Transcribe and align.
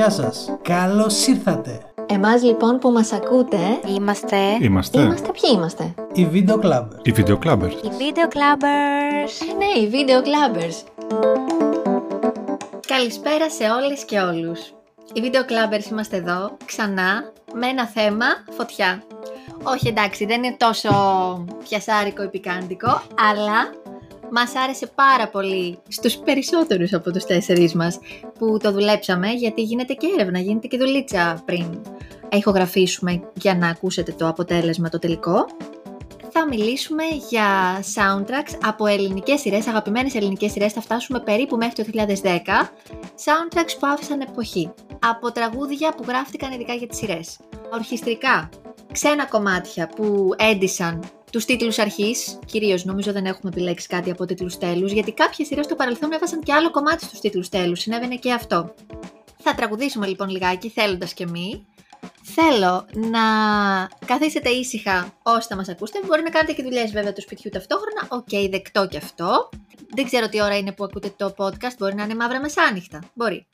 γεια 0.00 0.10
σας. 0.10 0.56
Καλώς 0.62 1.26
ήρθατε. 1.26 1.80
Εμάς 2.06 2.42
λοιπόν 2.42 2.78
που 2.78 2.90
μας 2.90 3.12
ακούτε, 3.12 3.58
Είμαστε 3.96 4.36
Είμαστε 4.60 5.00
είμαστε 5.00 5.30
ποιοι 5.40 5.50
είμαστε; 5.54 5.94
Η 6.12 6.28
Video 6.32 6.54
Club. 6.54 6.86
οι 7.02 7.14
Videoclubbers. 7.16 7.72
οι 7.82 7.90
Video 7.98 8.34
Clubbers. 8.34 9.32
Ναι, 9.58 9.80
οι 9.80 9.90
Video 9.92 10.18
Clubbers. 10.26 11.06
Καλησπέρα 12.86 13.50
σε 13.50 13.64
όλες 13.64 14.04
και 14.04 14.20
όλους. 14.20 14.60
Οι 15.12 15.22
Video 15.24 15.40
Clubbers 15.50 15.90
είμαστε 15.90 16.16
εδώ, 16.16 16.56
ξανά, 16.64 17.32
με 17.54 17.66
ένα 17.66 17.86
θέμα, 17.86 18.26
φωτιά. 18.50 19.02
Όχι 19.62 19.88
εντάξει, 19.88 20.26
δεν 20.26 20.44
είναι 20.44 20.56
τόσο 20.58 20.90
πιασάρικο 21.68 22.22
επικάντικο, 22.22 23.02
αλλά 23.30 23.72
μας 24.32 24.54
άρεσε 24.54 24.86
πάρα 24.94 25.28
πολύ 25.28 25.78
στους 25.88 26.16
περισσότερους 26.16 26.92
από 26.92 27.10
τους 27.10 27.24
τέσσερις 27.24 27.74
μας 27.74 27.98
που 28.38 28.56
το 28.62 28.72
δουλέψαμε, 28.72 29.30
γιατί 29.30 29.62
γίνεται 29.62 29.94
και 29.94 30.06
έρευνα, 30.18 30.38
γίνεται 30.38 30.66
και 30.66 30.78
δουλίτσα 30.78 31.42
πριν 31.44 31.80
ηχογραφήσουμε 32.36 33.22
για 33.34 33.54
να 33.54 33.68
ακούσετε 33.68 34.12
το 34.12 34.28
αποτέλεσμα 34.28 34.88
το 34.88 34.98
τελικό. 34.98 35.46
Θα 36.32 36.46
μιλήσουμε 36.46 37.02
για 37.28 37.80
soundtracks 37.94 38.58
από 38.62 38.86
ελληνικές 38.86 39.40
σειρές, 39.40 39.66
αγαπημένες 39.66 40.14
ελληνικές 40.14 40.52
σειρές, 40.52 40.72
θα 40.72 40.80
φτάσουμε 40.80 41.20
περίπου 41.20 41.56
μέχρι 41.56 41.74
το 41.74 41.82
2010, 41.82 42.72
soundtracks 43.24 43.74
που 43.78 43.86
άφησαν 43.86 44.20
εποχή, 44.20 44.70
από 44.98 45.32
τραγούδια 45.32 45.94
που 45.96 46.04
γράφτηκαν 46.08 46.52
ειδικά 46.52 46.74
για 46.74 46.86
τις 46.86 46.98
σειρές, 46.98 47.38
ορχιστρικά, 47.72 48.48
ξένα 48.92 49.26
κομμάτια 49.26 49.88
που 49.96 50.30
έντυσαν 50.36 51.04
τους 51.30 51.44
τίτλους 51.44 51.78
αρχής, 51.78 52.38
κυρίως 52.46 52.84
νομίζω 52.84 53.12
δεν 53.12 53.26
έχουμε 53.26 53.50
επιλέξει 53.54 53.86
κάτι 53.86 54.10
από 54.10 54.24
τίτλους 54.24 54.58
τέλους, 54.58 54.92
γιατί 54.92 55.12
κάποιες 55.12 55.48
σειρές 55.48 55.64
στο 55.64 55.74
παρελθόν 55.74 56.12
έβασαν 56.12 56.40
και 56.40 56.52
άλλο 56.52 56.70
κομμάτι 56.70 57.04
στους 57.04 57.20
τίτλους 57.20 57.48
τέλους, 57.48 57.80
συνέβαινε 57.80 58.16
και 58.16 58.32
αυτό. 58.32 58.74
Θα 59.42 59.54
τραγουδήσουμε 59.54 60.06
λοιπόν 60.06 60.28
λιγάκι, 60.28 60.68
θέλοντας 60.68 61.14
και 61.14 61.26
μη. 61.26 61.66
Θέλω 62.22 62.86
να 62.94 63.20
καθίσετε 64.06 64.48
ήσυχα 64.48 65.14
ώστε 65.22 65.54
να 65.54 65.60
μας 65.60 65.68
ακούσετε. 65.68 66.00
Μπορεί 66.06 66.22
να 66.22 66.30
κάνετε 66.30 66.52
και 66.52 66.62
δουλειές 66.62 66.92
βέβαια 66.92 67.12
του 67.12 67.20
σπιτιού 67.20 67.50
ταυτόχρονα. 67.50 68.06
Οκ, 68.08 68.50
δεκτό 68.50 68.86
και 68.86 68.96
αυτό. 68.96 69.48
Δεν 69.94 70.04
ξέρω 70.04 70.28
τι 70.28 70.42
ώρα 70.42 70.56
είναι 70.56 70.72
που 70.72 70.84
ακούτε 70.84 71.12
το 71.16 71.34
podcast. 71.36 71.76
Μπορεί 71.78 71.94
να 71.94 72.02
είναι 72.02 72.14
μαύρα 72.14 72.40
μεσάνυχτα. 72.40 72.98
Μπορεί. 73.14 73.46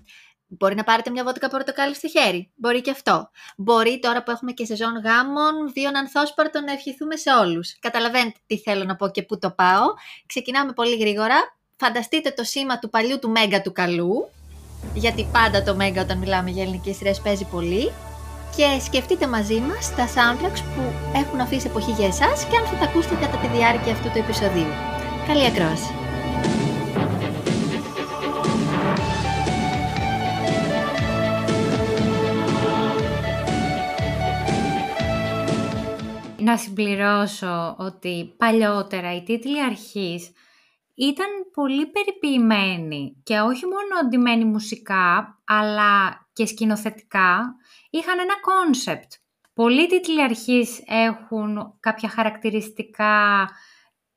Μπορεί 0.48 0.74
να 0.74 0.84
πάρετε 0.84 1.10
μια 1.10 1.24
βότκα 1.24 1.48
πορτοκάλι 1.48 1.94
στο 1.94 2.08
χέρι. 2.08 2.50
Μπορεί 2.54 2.80
και 2.80 2.90
αυτό. 2.90 3.30
Μπορεί 3.56 3.98
τώρα 3.98 4.22
που 4.22 4.30
έχουμε 4.30 4.52
και 4.52 4.64
σεζόν 4.64 5.00
γάμων, 5.04 5.72
βίο 5.72 5.90
ανθόσπαρτο 5.94 6.60
να 6.60 6.72
ευχηθούμε 6.72 7.16
σε 7.16 7.30
όλους. 7.30 7.78
Καταλαβαίνετε 7.78 8.38
τι 8.46 8.58
θέλω 8.58 8.84
να 8.84 8.96
πω 8.96 9.08
και 9.08 9.22
πού 9.22 9.38
το 9.38 9.50
πάω. 9.50 9.84
Ξεκινάμε 10.26 10.72
πολύ 10.72 10.96
γρήγορα. 10.96 11.36
Φανταστείτε 11.76 12.30
το 12.30 12.44
σήμα 12.44 12.78
του 12.78 12.90
παλιού 12.90 13.18
του 13.18 13.30
Μέγκα 13.30 13.62
του 13.62 13.72
καλού. 13.72 14.30
Γιατί 14.94 15.28
πάντα 15.32 15.62
το 15.62 15.74
Μέγκα 15.74 16.02
όταν 16.02 16.18
μιλάμε 16.18 16.50
για 16.50 16.62
ελληνικές 16.62 16.96
σειρές 16.96 17.20
παίζει 17.20 17.44
πολύ. 17.44 17.92
Και 18.56 18.80
σκεφτείτε 18.84 19.26
μαζί 19.26 19.60
μας 19.60 19.94
τα 19.94 20.06
soundtracks 20.06 20.62
που 20.74 20.82
έχουν 21.14 21.40
αφήσει 21.40 21.66
εποχή 21.66 21.90
για 21.90 22.06
εσάς 22.06 22.44
και 22.44 22.56
αν 22.56 22.66
θα 22.66 22.76
τα 22.76 22.84
ακούσετε 22.84 23.14
κατά 23.14 23.36
τη 23.36 23.46
διάρκεια 23.46 23.92
αυτού 23.92 24.10
του 24.10 24.18
επεισοδίου. 24.18 24.72
Καλή 25.26 25.46
ακρόαση! 25.46 25.90
Να 36.46 36.56
συμπληρώσω 36.56 37.76
ότι 37.78 38.34
παλιότερα 38.36 39.14
οι 39.14 39.22
τίτλοι 39.22 39.62
αρχής 39.62 40.32
ήταν 40.94 41.26
πολύ 41.52 41.86
περιποιημένοι 41.86 43.22
και 43.22 43.38
όχι 43.40 43.64
μόνο 43.64 44.08
ντυμένοι 44.08 44.44
μουσικά, 44.44 45.38
αλλά 45.46 46.26
και 46.32 46.46
σκηνοθετικά, 46.46 47.54
είχαν 47.90 48.18
ένα 48.18 48.34
concept. 48.40 49.12
Πολλοί 49.54 49.86
τίτλοι 49.86 50.22
αρχής 50.22 50.82
έχουν 50.86 51.78
κάποια 51.80 52.08
χαρακτηριστικά 52.08 53.48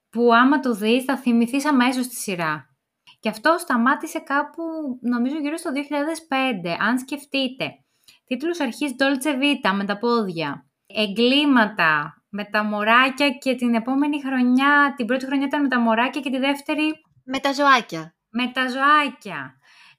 που 0.10 0.34
άμα 0.34 0.60
το 0.60 0.74
δεις 0.74 1.04
θα 1.04 1.18
θυμηθείς 1.18 1.66
αμέσως 1.66 2.08
τη 2.08 2.16
σειρά. 2.16 2.76
Και 3.20 3.30
αυτό 3.30 3.56
σταμάτησε 3.60 4.20
κάπου, 4.20 4.64
νομίζω 5.02 5.38
γύρω 5.40 5.58
στο 5.58 5.72
2005, 5.72 6.76
αν 6.80 6.98
σκεφτείτε. 7.00 7.72
Τίτλους 8.26 8.60
αρχής 8.60 8.92
Dolce 8.98 9.28
Vita 9.28 9.74
με 9.76 9.86
τα 9.86 9.98
πόδια. 9.98 10.64
Εγκλήματα 10.86 12.14
με 12.30 12.44
τα 12.46 12.64
μωράκια 12.64 13.30
και 13.30 13.56
την 13.56 13.74
επόμενη 13.74 14.22
χρονιά, 14.22 14.94
την 14.98 15.06
πρώτη 15.06 15.26
χρονιά 15.26 15.46
ήταν 15.46 15.62
με 15.62 15.68
τα 15.68 15.80
μωράκια 15.80 16.22
και 16.22 16.30
τη 16.30 16.38
δεύτερη 16.38 16.92
Με 17.24 17.40
τα 17.40 17.54
ζωάκια. 17.54 18.16
με 18.30 18.52
τα 18.54 18.68
ζωάκια. 18.68 19.54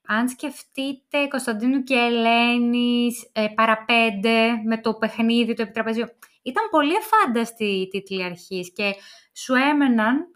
Αν 0.06 0.28
σκεφτείτε 0.28 1.26
Κωνσταντίνου 1.28 1.82
και 1.82 1.94
Ελένης, 1.94 3.30
ε, 3.32 3.46
παραπέντε, 3.54 4.62
με 4.64 4.80
το 4.80 4.94
παιχνίδι, 4.94 5.54
το 5.54 5.62
επιτραπέζιο, 5.62 6.06
ήταν 6.42 6.64
πολύ 6.70 6.92
εφάνταστοι 6.94 7.64
οι 7.64 7.88
τίτλοι 7.88 8.24
αρχής 8.24 8.72
και 8.72 8.94
σου 9.32 9.54
έμεναν, 9.54 10.26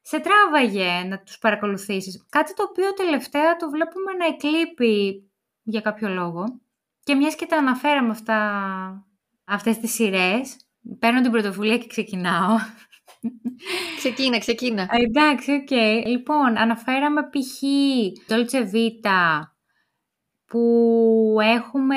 σε 0.00 0.20
τράβαγε 0.20 1.08
να 1.08 1.18
τους 1.18 1.38
παρακολουθήσεις. 1.38 2.26
Κάτι 2.28 2.54
το 2.54 2.62
οποίο 2.62 2.92
τελευταία 2.92 3.56
το 3.56 3.70
βλέπουμε 3.70 4.12
να 4.12 4.26
εκλείπει 4.26 5.26
για 5.62 5.80
κάποιο 5.80 6.08
λόγο. 6.08 6.44
Και 7.02 7.14
μιας 7.14 7.34
και 7.34 7.46
τα 7.46 7.56
αναφέραμε 7.56 8.10
αυτά, 8.10 8.38
αυτές 9.44 9.78
τις 9.78 9.92
σειρές, 9.92 10.61
παίρνω 10.98 11.20
την 11.20 11.30
πρωτοβουλία 11.30 11.78
και 11.78 11.86
ξεκινάω. 11.86 12.56
Ξεκίνα, 13.96 14.38
ξεκίνα. 14.38 14.82
Ε, 14.82 15.02
Εντάξει, 15.02 15.52
οκ. 15.52 15.70
Λοιπόν, 16.06 16.56
αναφέραμε 16.58 17.22
π.χ. 17.22 17.62
Dolce 18.28 18.62
Vita 18.72 19.40
που 20.46 21.36
έχουμε... 21.40 21.96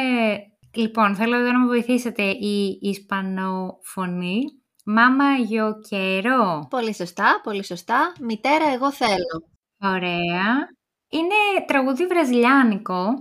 Λοιπόν, 0.75 1.16
θέλω 1.16 1.35
εδώ 1.35 1.51
να 1.51 1.59
με 1.59 1.66
βοηθήσετε 1.66 2.23
οι 2.24 2.80
ισπανόφωνοι. 2.81 4.40
Mamá 4.86 5.26
yo 5.50 5.72
quiero. 5.90 6.67
Πολύ 6.69 6.94
σωστά, 6.94 7.41
πολύ 7.44 7.63
σωστά. 7.63 8.13
Μητέρα, 8.22 8.73
εγώ 8.73 8.91
θέλω. 8.91 9.50
Ωραία. 9.81 10.67
Είναι 11.09 11.66
τραγούδι 11.67 12.06
βραζιλιάνικο, 12.07 13.13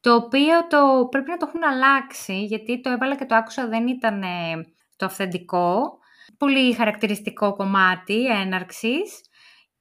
το 0.00 0.14
οποίο 0.14 0.66
το, 0.68 1.06
πρέπει 1.10 1.30
να 1.30 1.36
το 1.36 1.46
έχουν 1.48 1.64
αλλάξει, 1.64 2.44
γιατί 2.44 2.80
το 2.80 2.90
έβαλα 2.90 3.16
και 3.16 3.24
το 3.24 3.34
άκουσα 3.34 3.68
δεν 3.68 3.86
ήταν 3.86 4.22
ε, 4.22 4.66
το 4.98 5.06
αυθεντικό. 5.06 5.98
Πολύ 6.38 6.74
χαρακτηριστικό 6.74 7.56
κομμάτι 7.56 8.26
έναρξης. 8.26 9.20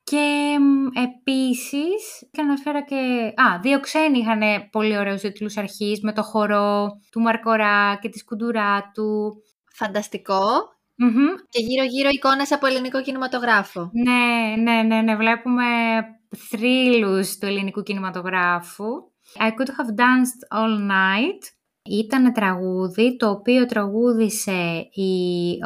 Και 0.04 0.56
μ, 0.60 1.02
επίσης, 1.04 2.30
και 2.32 2.42
αναφέρα 2.42 2.84
και... 2.84 3.34
Α, 3.36 3.60
δύο 3.62 3.80
ξένοι 3.80 4.20
είχαν 4.20 4.42
πολύ 4.72 4.98
ωραίους 4.98 5.22
τίτλους 5.22 5.58
αρχής, 5.58 6.02
με 6.02 6.14
το 6.14 6.24
χορό 6.24 6.90
του 7.12 7.22
Μαρκορά 7.22 7.98
και 8.02 8.10
της 8.10 8.22
σκουντουρά 8.22 8.92
του. 8.94 9.34
Φανταστικό. 9.74 10.42
Μμμ. 10.96 11.28
Και 11.50 11.62
γύρω-γύρω 11.62 12.10
εικόνες 12.10 12.52
από 12.52 12.66
ελληνικό 12.66 13.02
κινηματογράφο. 13.02 13.90
Ναι, 13.94 14.56
ναι, 14.62 14.82
ναι, 14.82 15.02
ναι. 15.02 15.16
Βλέπουμε 15.16 15.66
θρύλους 16.50 17.38
του 17.38 17.46
ελληνικού 17.46 17.84
κινηματογράφου. 17.84 18.86
I 19.40 19.48
could 19.48 19.70
have 19.70 19.92
danced 19.96 20.42
all 20.58 20.78
night. 20.90 21.42
Ήταν 21.90 22.34
τραγούδι 22.34 23.18
το 23.18 23.30
οποίο 23.30 23.66
τραγούδισε 23.66 24.88
η 24.92 25.12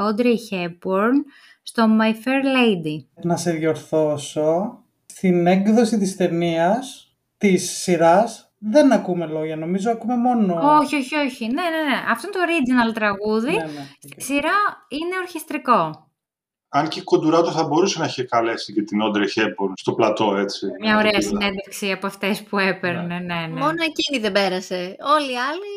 Audrey 0.01 0.35
Hepburn 0.53 1.13
στο 1.63 1.85
My 1.99 2.11
Fair 2.11 2.43
Lady. 2.43 3.23
Να 3.23 3.37
σε 3.37 3.51
διορθώσω. 3.51 4.79
Στην 5.05 5.47
έκδοση 5.47 5.97
της 5.97 6.15
ταινίας 6.15 7.15
της 7.37 7.71
σειράς 7.81 8.53
δεν 8.57 8.91
ακούμε 8.91 9.25
λόγια. 9.25 9.55
Νομίζω 9.55 9.91
ακούμε 9.91 10.15
μόνο... 10.15 10.77
Όχι, 10.79 10.95
όχι, 10.95 11.15
όχι. 11.15 11.45
Ναι, 11.45 11.51
ναι, 11.51 11.89
ναι. 11.89 12.03
Αυτό 12.11 12.27
είναι 12.27 12.35
το 12.35 12.41
original 12.45 12.93
τραγούδι. 12.93 13.51
Ναι, 13.51 13.63
ναι. 13.63 13.87
Στη 13.99 14.21
σειρά 14.21 14.57
είναι 14.89 15.17
ορχιστρικό. 15.21 16.09
Αν 16.73 16.87
και 16.87 16.99
η 16.99 17.03
Κοντουράτο 17.03 17.51
θα 17.51 17.63
μπορούσε 17.63 17.99
να 17.99 18.05
είχε 18.05 18.23
καλέσει 18.23 18.73
και 18.73 18.81
την 18.81 19.01
Όντρε 19.01 19.27
Χέπορν 19.27 19.73
στο 19.75 19.93
πλατό, 19.93 20.35
έτσι. 20.35 20.67
Μια 20.79 20.97
ωραία 20.97 21.21
συνέντευξη 21.21 21.91
από 21.91 22.07
αυτές 22.07 22.43
που 22.43 22.57
έπαιρνε. 22.57 23.19
Ναι, 23.19 23.19
ναι. 23.19 23.47
Μόνο 23.47 23.75
εκείνη 23.89 24.21
δεν 24.21 24.31
πέρασε. 24.31 24.95
Όλοι 25.17 25.31
οι 25.31 25.37
άλλοι 25.49 25.73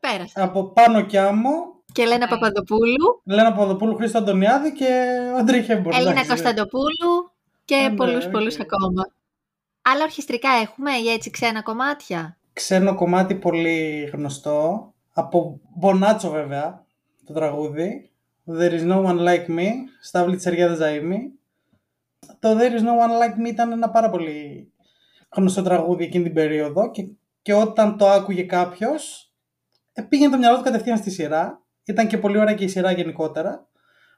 πέρασαν. 0.00 0.42
Από 0.42 0.64
πάνω 0.64 1.00
κι 1.00 1.16
άμμο, 1.18 1.74
Και 1.92 2.02
Ελένα 2.02 2.26
Παπαδοπούλου, 2.28 3.20
Λένα 3.24 3.50
Παπαδοπούλου, 3.52 3.94
Χρήστο 3.94 4.18
Αντωνιάδη 4.18 4.72
και 4.72 5.18
Αντρή 5.38 5.62
Χέμπορ. 5.62 5.92
Έλληνα 5.94 6.10
εντάξει, 6.10 6.28
Κωνσταντοπούλου 6.28 7.30
και 7.64 7.76
Ναι, 7.76 7.94
πολλούς 7.96 8.24
οκ. 8.24 8.30
πολλούς 8.30 8.58
ακόμα. 8.60 9.10
Άλλα 9.82 10.02
ορχιστρικά 10.02 10.48
έχουμε 10.50 10.90
ή 10.90 11.08
έτσι 11.08 11.30
ξένα 11.30 11.62
κομμάτια; 11.62 12.36
Ξένο 12.52 12.94
κομμάτι 12.94 13.34
πολύ 13.34 14.10
γνωστό. 14.12 14.90
Από 15.12 15.60
Μπονάτσο 15.74 16.30
βέβαια, 16.30 16.84
το 17.26 17.32
τραγούδι. 17.32 18.10
There 18.58 18.72
is 18.72 18.82
no 18.92 19.04
one 19.04 19.18
like 19.18 19.46
me, 19.58 19.68
Σταύλη 20.02 20.36
Τσεριάδε 20.36 20.76
Ζαΐμη. 20.80 21.18
Το 22.38 22.58
There 22.58 22.72
is 22.72 22.82
no 22.82 22.94
one 23.04 23.22
like 23.22 23.42
me 23.42 23.46
ήταν 23.46 23.72
ένα 23.72 23.90
πάρα 23.90 24.10
πολύ 24.10 24.70
γνωστό 25.36 25.62
τραγούδι 25.62 26.04
εκείνη 26.04 26.24
την 26.24 26.34
περίοδο 26.34 26.90
και, 26.90 27.06
και 27.42 27.54
όταν 27.54 27.96
το 27.96 28.08
άκουγε 28.08 28.42
κάποιος 28.42 29.20
ε, 29.22 29.25
πήγαινε 30.08 30.30
το 30.30 30.38
μυαλό 30.38 30.56
του 30.56 30.62
κατευθείαν 30.62 30.96
στη 30.96 31.10
σειρά. 31.10 31.60
Ήταν 31.84 32.06
και 32.06 32.18
πολύ 32.18 32.38
ωραία 32.38 32.54
και 32.54 32.64
η 32.64 32.68
σειρά 32.68 32.90
γενικότερα. 32.92 33.66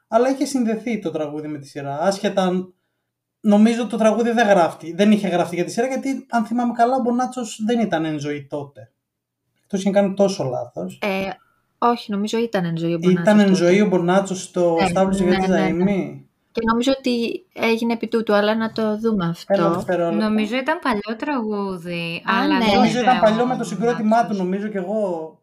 Αλλά 0.07 0.29
είχε 0.29 0.45
συνδεθεί 0.45 0.99
το 0.99 1.11
τραγούδι 1.11 1.47
με 1.47 1.57
τη 1.57 1.67
σειρά. 1.67 1.99
Άσχετα 2.01 2.41
αν 2.41 2.73
νομίζω 3.39 3.87
το 3.87 3.97
τραγούδι 3.97 4.31
δεν 4.31 4.47
γράφτηκε. 4.47 4.93
Δεν 4.95 5.11
είχε 5.11 5.27
γραφτεί 5.27 5.55
για 5.55 5.65
τη 5.65 5.71
σειρά 5.71 5.87
γιατί 5.87 6.25
αν 6.29 6.45
θυμάμαι 6.45 6.73
καλά 6.73 6.95
ο 6.95 6.99
Μπονάτσος 7.01 7.61
δεν 7.65 7.79
ήταν 7.79 8.05
εν 8.05 8.19
ζωή 8.19 8.47
τότε. 8.49 8.91
Εκτός 9.63 9.83
και 9.83 9.89
κάνει 9.89 10.13
τόσο 10.13 10.43
λάθος. 10.43 10.99
Ε, 11.01 11.29
όχι, 11.77 12.11
νομίζω 12.11 12.37
ήταν 12.37 12.65
εν 12.65 12.77
ζωή 12.77 12.93
ο 12.93 12.97
Μπονάτσος. 12.97 13.21
Ήταν 13.23 13.39
εν 13.39 13.45
τότε. 13.45 13.57
ζωή 13.57 13.81
ο 13.81 13.87
Μπονάτσος 13.87 14.41
στο 14.43 14.77
Ναι, 14.81 14.87
Σταύρος 14.87 15.17
της 15.17 15.25
ναι, 15.25 15.31
Γεωργίας 15.35 15.59
ναι, 15.59 15.69
ναι. 15.69 15.83
Ζαΐμη. 15.83 16.23
Και 16.51 16.61
νομίζω 16.73 16.91
ότι 16.97 17.45
έγινε 17.53 17.93
επί 17.93 18.07
τούτου, 18.07 18.33
αλλά 18.33 18.55
να 18.55 18.71
το 18.71 18.97
δούμε 18.97 19.25
αυτό. 19.27 19.53
Ένα 19.53 19.69
δευτερόλεπτο. 19.69 20.23
Νομίζω 20.27 20.55
ήταν 20.55 20.79
παλιό 20.79 21.15
τραγούδι. 21.17 22.23
Α, 22.29 22.41
αλλά 22.41 22.57
ναι. 22.57 22.65
δεν 22.65 22.73
Νομίζω 22.73 22.99
ήταν 22.99 23.17
ξέρω 23.17 23.25
παλιό 23.25 23.45
με 23.45 23.55
το 23.55 23.61
ο 23.61 23.63
συγκρότημά 23.63 24.01
του, 24.01 24.05
Μπονάτσος. 24.05 24.37
νομίζω 24.37 24.67
και 24.67 24.77
εγώ. 24.77 25.33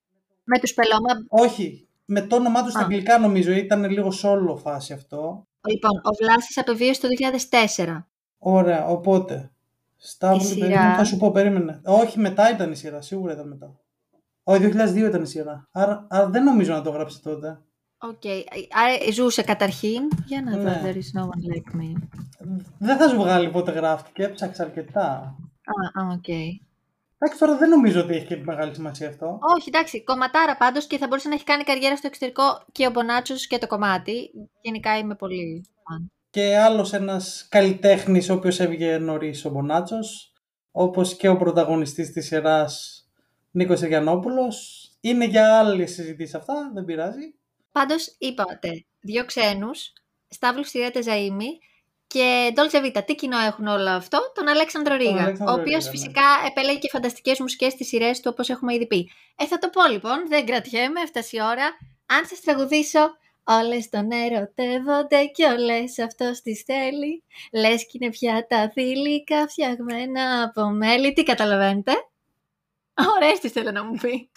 Με 0.46 0.58
τους 0.58 0.74
Πελώμα. 0.74 1.24
Όχι, 1.28 1.88
με 2.04 2.20
το 2.20 2.36
όνομά 2.36 2.62
τους 2.62 2.70
στα 2.72 2.80
Α. 2.80 2.82
αγγλικά 2.82 3.18
νομίζω, 3.18 3.52
ήταν 3.52 3.84
λίγο 3.90 4.12
solo 4.22 4.56
φάση 4.62 4.92
αυτό. 4.92 5.46
Λοιπόν, 5.68 5.90
ο 5.90 6.10
Βλάσης 6.22 6.58
απεβίωσε 6.58 7.00
το 7.00 7.08
2004. 7.08 8.06
Ωραία, 8.38 8.86
οπότε. 8.86 9.50
Σταύρο, 9.96 10.36
Η 10.36 10.44
σειρά. 10.44 10.66
περίμενε, 10.66 10.94
θα 10.94 11.04
σου 11.04 11.16
πω, 11.16 11.30
περίμενε. 11.30 11.80
Όχι, 11.84 12.18
μετά 12.18 12.50
ήταν 12.50 12.72
η 12.72 12.76
σειρά, 12.76 13.00
σίγουρα 13.00 13.32
ήταν 13.32 13.48
μετά. 13.48 13.74
Όχι, 14.42 14.60
2002 14.62 14.96
ήταν 15.08 15.22
η 15.22 15.26
σειρά. 15.26 15.68
Άρα, 15.72 16.06
άρα 16.10 16.26
δεν 16.28 16.44
νομίζω 16.44 16.72
να 16.72 16.82
το 16.82 16.90
γράψει 16.90 17.22
τότε. 17.22 17.60
Οκ. 17.98 18.22
Άρα 18.84 19.12
ζούσε 19.12 19.42
καταρχήν. 19.42 20.02
Για 20.26 20.42
να 20.42 20.50
δω, 20.56 20.62
Ναι. 20.62 20.80
there 20.84 20.94
is 20.96 21.20
no 21.20 21.22
one 21.22 21.54
like 21.54 21.80
me. 21.80 22.02
Δεν 22.78 22.96
θα 22.96 23.08
σου 23.08 23.16
βγάλει 23.16 23.50
πότε 23.50 23.70
γράφτηκε, 23.70 24.22
έψαξα 24.22 24.62
αρκετά. 24.62 25.36
Α, 25.64 26.02
α, 26.02 26.12
οκ. 26.12 26.24
Εντάξει, 27.18 27.38
τώρα 27.38 27.56
δεν 27.56 27.68
νομίζω 27.68 28.00
ότι 28.00 28.14
έχει 28.14 28.26
και 28.26 28.36
μεγάλη 28.36 28.74
σημασία 28.74 29.08
αυτό. 29.08 29.38
Όχι, 29.56 29.68
εντάξει, 29.68 30.04
κομματάρα 30.04 30.56
πάντως 30.56 30.86
και 30.86 30.98
θα 30.98 31.06
μπορούσε 31.06 31.28
να 31.28 31.34
έχει 31.34 31.44
κάνει 31.44 31.64
καριέρα 31.64 31.96
στο 31.96 32.06
εξωτερικό 32.06 32.42
και 32.72 32.86
ο 32.86 32.90
Μπονάτσος 32.90 33.46
και 33.46 33.58
το 33.58 33.66
κομμάτι. 33.66 34.30
Γενικά 34.60 34.98
είμαι 34.98 35.14
πολύ 35.14 35.64
φαν. 35.88 36.12
Και 36.30 36.56
άλλος 36.56 36.92
ένας 36.92 37.46
καλλιτέχνης, 37.50 38.30
ο 38.30 38.34
οποίος 38.34 38.60
έφυγε 38.60 38.98
νωρίς 38.98 39.44
ο 39.44 39.50
Μπονάτσος, 39.50 40.32
όπως 40.70 41.16
και 41.16 41.28
ο 41.28 41.36
πρωταγωνιστής 41.36 42.12
της 42.12 42.26
σειράς 42.26 43.04
Νίκος 43.50 43.82
Εριανόπουλος. 43.82 44.88
Είναι 45.00 45.24
για 45.24 45.58
άλλη 45.58 45.86
συζήτηση 45.86 46.36
αυτά, 46.36 46.70
δεν 46.74 46.84
πειράζει. 46.84 47.34
Πάντως 47.72 48.14
είπατε 48.18 48.84
δύο 49.00 49.24
ξένους, 49.24 49.92
Σταύλου 50.28 50.64
Σιρέτε 50.64 51.00
Ζαΐμι 51.04 51.50
και 52.16 52.52
Dolce 52.56 52.84
Vita. 52.84 53.02
Τι 53.06 53.14
κοινό 53.14 53.38
έχουν 53.38 53.66
όλο 53.66 53.90
αυτό, 53.90 54.32
τον 54.34 54.48
Αλέξανδρο 54.48 54.96
Ρίγα. 54.96 55.22
Αλέξανδρο 55.22 55.54
ο 55.54 55.60
οποίος 55.60 55.84
Ρίγα, 55.84 55.84
ναι. 55.84 55.90
φυσικά 55.90 56.22
επέλεγε 56.46 56.78
και 56.78 56.88
φανταστικές 56.88 57.40
μουσικές 57.40 57.72
στις 57.72 57.86
σειρές 57.88 58.20
του 58.20 58.30
όπως 58.32 58.48
έχουμε 58.48 58.74
ήδη 58.74 58.86
πει. 58.86 59.10
Ε, 59.36 59.46
θα 59.46 59.58
το 59.58 59.68
πω 59.68 59.86
λοιπόν, 59.90 60.28
δεν 60.28 60.46
κρατιέμαι, 60.46 61.00
έφτασε 61.00 61.36
η 61.36 61.40
ώρα. 61.42 61.66
Αν 62.06 62.26
σας 62.26 62.40
τραγουδήσω, 62.40 63.16
όλες 63.44 63.88
τον 63.88 64.10
ερωτεύονται 64.10 65.24
και 65.24 65.44
όλες 65.44 65.98
αυτός 65.98 66.40
τις 66.40 66.62
θέλει. 66.62 67.24
Λες 67.52 67.86
κι 67.86 67.98
είναι 68.00 68.10
πια 68.10 68.46
τα 68.48 68.70
θηλυκά 68.72 69.48
φτιαγμένα 69.48 70.42
από 70.42 70.68
μέλι. 70.70 71.12
Τι 71.12 71.22
καταλαβαίνετε; 71.22 71.92
Ωραίες 73.16 73.38
τις 73.38 73.52
θέλω 73.52 73.70
να 73.70 73.84
μου 73.84 73.96
πει. 74.02 74.30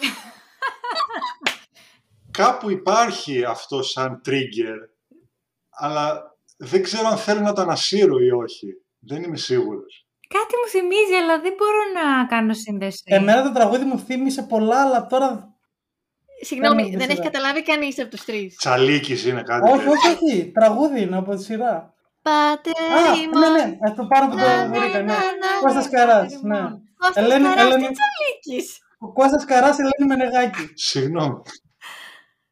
Κάπου 2.31 2.69
υπάρχει 2.69 3.43
αυτό 3.43 3.81
σαν 3.81 4.21
trigger, 4.25 4.77
αλλά 5.69 6.28
δεν 6.59 6.83
ξέρω 6.83 7.07
αν 7.07 7.17
θέλω 7.17 7.39
να 7.41 7.53
το 7.53 7.61
ανασύρω 7.61 8.17
ή 8.19 8.31
όχι. 8.31 8.67
Δεν 8.99 9.23
είμαι 9.23 9.37
σίγουρος. 9.37 10.03
Κάτι 10.33 10.53
μου 10.63 10.69
θυμίζει, 10.69 11.13
αλλά 11.21 11.39
δεν 11.39 11.53
μπορώ 11.57 11.81
να 11.97 12.25
κάνω 12.25 12.53
σύνδεση. 12.53 13.01
Εμένα 13.05 13.43
το 13.43 13.51
τραγούδι 13.51 13.83
μου 13.85 13.99
θύμισε 13.99 14.41
πολλά, 14.43 14.81
αλλά 14.81 15.05
τώρα... 15.05 15.53
Συγγνώμη, 16.41 16.75
Παίρνω 16.75 16.89
τη 16.91 16.97
δεν 16.97 17.09
έχεις 17.09 17.15
σειρά. 17.23 17.29
καταλάβει 17.29 17.63
κανείς 17.63 17.99
από 17.99 18.09
τους 18.09 18.25
τρεις. 18.25 18.55
Τσαλίκης 18.55 19.25
είναι 19.25 19.41
κάτι 19.41 19.69
όχι, 19.71 19.77
τέτοιο. 19.77 19.91
όχι, 19.91 20.07
όχι, 20.25 20.51
τραγούδι 20.51 21.01
είναι 21.01 21.17
από 21.17 21.35
τη 21.35 21.43
σειρά. 21.43 21.73
Α, 21.75 21.81
Πατέρι 22.21 23.27
μου. 23.33 23.39
ναι, 23.39 23.49
ναι, 23.49 23.77
αυτό 23.87 24.05
πάνω 24.07 24.25
από 24.25 24.35
το 24.35 24.41
Να, 24.41 24.67
βρήκα, 24.67 24.87
να, 24.87 24.99
ναι. 24.99 25.03
να, 25.03 25.13
να, 25.13 25.59
Κώστας 25.61 25.89
να, 25.89 25.97
Καράς, 25.97 26.31
να, 26.41 26.55
ναι. 26.55 26.59
να. 26.59 26.69
Κώστας 26.97 27.23
Ελένη- 27.23 27.47
Καράς, 27.47 27.65
Ελένη- 27.65 27.87
τι 27.87 27.93
τσαλίκης. 27.97 28.77
Ο 28.99 29.13
Κώστας 29.13 29.45
Καράς, 29.45 29.77
Ελένη 29.79 30.05
Μενεγάκη. 30.07 30.69
Συγγνώμη. 30.75 31.41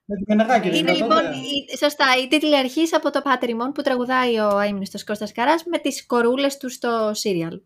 Με 0.10 0.16
τη 0.16 0.24
Μενεγάκη, 0.28 0.70
δεν 0.70 0.80
Είναι 0.80 0.92
ήταν 0.92 1.02
λοιπόν, 1.08 1.24
τότε; 1.24 1.38
η- 1.38 1.78
σωστά, 1.78 2.06
η 2.24 2.28
τίτλη 2.28 2.58
αρχής 2.58 2.94
από 2.96 3.12
το 3.12 3.22
Patrimon 3.26 3.72
που 3.74 3.82
τραγουδάει 3.82 4.38
ο 4.40 4.48
αείμνηστος 4.58 5.04
Κώστας 5.04 5.32
Καράς 5.32 5.64
με 5.66 5.78
τις 5.78 6.06
κορούλες 6.06 6.58
του 6.58 6.70
στο 6.70 7.12
σύριαλ. 7.14 7.62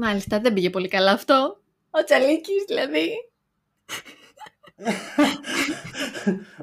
Μάλιστα, 0.00 0.40
δεν 0.40 0.52
πήγε 0.52 0.70
πολύ 0.70 0.88
καλά 0.88 1.10
αυτό. 1.12 1.56
Ο 1.90 2.04
Τσαλίκης 2.04 2.64
δηλαδή. 2.66 3.10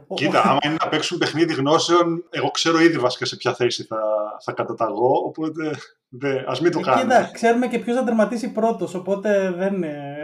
Ο- 0.08 0.16
Κοίτα, 0.20 0.42
άμα 0.42 0.58
είναι 0.66 0.76
να 0.84 0.90
παίξουν 0.90 1.18
παιχνίδι 1.18 1.54
γνώσεων, 1.54 2.24
εγώ 2.30 2.52
ξέρω 2.52 2.80
ήδη 2.80 2.98
βασικά 2.98 3.26
σε 3.26 3.36
ποια 3.36 3.54
θέση 3.54 3.84
θα, 3.84 3.98
θα 4.44 4.52
καταταγώ, 4.52 5.12
οπότε 5.26 5.72
δε, 6.10 6.42
ας 6.48 6.62
μην 6.62 6.72
το 6.72 6.80
Ε, 6.80 6.82
κάνουμε. 6.82 7.02
Κοίτα, 7.16 7.30
ξέρουμε 7.34 7.68
και 7.68 7.80
ποιος 7.80 7.96
θα 7.96 8.04
τερματίσει 8.04 8.52
πρώτος, 8.52 8.94
οπότε 8.94 9.52
δεν, 9.52 9.84
ε, 9.84 10.24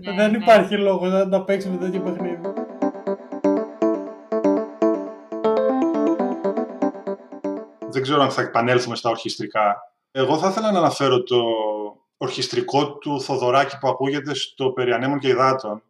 Ναι, 0.00 0.12
δεν 0.16 0.30
ναι. 0.30 0.36
υπάρχει 0.36 0.76
λόγος 0.76 1.10
να, 1.10 1.24
να 1.24 1.42
παίξουμε 1.44 1.76
τέτοιο 1.76 2.00
παιχνίδι. 2.00 2.40
Δεν 7.96 8.04
ξέρω 8.04 8.22
αν 8.22 8.30
θα 8.30 8.42
επανέλθουμε 8.42 8.96
στα 8.96 9.10
ορχιστρικά. 9.10 9.76
Εγώ 10.10 10.38
θα 10.38 10.48
ήθελα 10.48 10.72
να 10.72 10.78
αναφέρω 10.78 11.22
το 11.22 11.42
ορχιστρικό 12.16 12.98
του 12.98 13.20
Θοδωράκη 13.20 13.78
που 13.78 13.88
ακούγεται 13.88 14.34
στο 14.34 14.70
«Περί 14.70 14.92
ανέμων 14.92 15.18
και 15.18 15.28
υδάτων». 15.28 15.82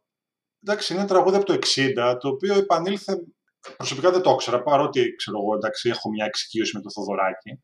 Εντάξει, 0.63 0.93
είναι 0.93 1.03
ένα 1.03 1.11
τραγούδι 1.11 1.37
από 1.37 1.45
το 1.45 1.59
60, 1.75 2.17
το 2.21 2.29
οποίο 2.29 2.55
επανήλθε... 2.55 3.19
Προσωπικά 3.77 4.11
δεν 4.11 4.23
το 4.23 4.31
ήξερα, 4.31 4.63
παρότι 4.63 5.15
ξέρω 5.15 5.39
εγώ, 5.39 5.55
εντάξει, 5.55 5.89
έχω 5.89 6.11
μια 6.11 6.25
εξοικείωση 6.25 6.77
με 6.77 6.83
το 6.83 6.91
Θοδωράκη. 6.91 7.63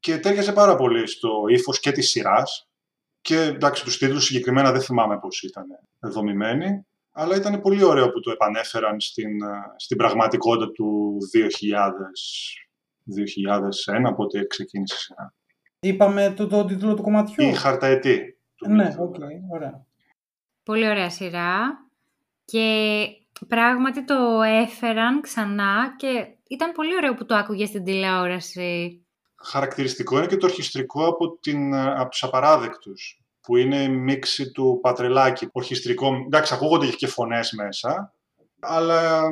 Και 0.00 0.18
ταίριαζε 0.18 0.52
πάρα 0.52 0.76
πολύ 0.76 1.06
στο 1.06 1.30
ύφος 1.48 1.80
και 1.80 1.92
της 1.92 2.10
σειράς. 2.10 2.68
Και 3.20 3.40
εντάξει, 3.40 3.84
τους 3.84 3.98
τίτλους 3.98 4.24
συγκεκριμένα 4.24 4.72
δεν 4.72 4.80
θυμάμαι 4.80 5.18
πώς 5.18 5.42
ήταν 5.42 5.66
δομημένοι. 6.00 6.86
Αλλά 7.12 7.36
ήταν 7.36 7.60
πολύ 7.60 7.84
ωραίο 7.84 8.10
που 8.10 8.20
το 8.20 8.30
επανέφεραν 8.30 9.00
στην, 9.00 9.42
ε, 9.42 9.74
στην 9.76 9.96
πραγματικότητα 9.96 10.70
του 10.70 11.18
2000, 11.32 11.92
2001, 14.10 14.14
πότε 14.16 14.46
ξεκίνησε 14.46 14.94
η 14.94 14.98
σειρά. 14.98 15.34
Είπαμε 15.80 16.32
το, 16.36 16.46
το 16.46 16.64
τίτλο 16.64 16.94
του 16.94 17.02
κομματιού; 17.02 17.44
Οι 17.48 17.52
χαρταετοί. 17.52 18.38
του 18.56 18.68
Ναι, 18.70 18.84
Μίτσου. 18.84 19.02
οκ, 19.02 19.14
ωραία. 19.52 19.86
Πολύ 20.62 20.88
ωραία 20.88 21.10
σειρά. 21.10 21.78
Και 22.44 23.06
πράγματι 23.48 24.04
το 24.04 24.42
έφεραν 24.42 25.20
ξανά 25.20 25.94
και 25.96 26.26
ήταν 26.48 26.72
πολύ 26.72 26.96
ωραίο 26.96 27.14
που 27.14 27.26
το 27.26 27.34
άκουγες 27.34 27.68
στην 27.68 27.84
τηλεόραση. 27.84 28.98
Χαρακτηριστικό 29.42 30.16
είναι 30.18 30.26
και 30.26 30.36
το 30.36 30.46
ορχιστρικό 30.46 31.06
από, 31.06 31.38
την, 31.38 31.74
από 31.74 32.08
τους 32.10 32.22
απαράδεκτους, 32.22 33.20
που 33.40 33.56
είναι 33.56 33.82
η 33.82 33.88
μίξη 33.88 34.50
του 34.50 34.78
Πατρελάκη. 34.82 35.48
Ορχιστρικό, 35.52 36.14
εντάξει, 36.26 36.54
ακούγονται 36.54 36.86
και 36.86 37.06
φωνές 37.06 37.52
μέσα, 37.52 38.14
αλλά 38.60 39.22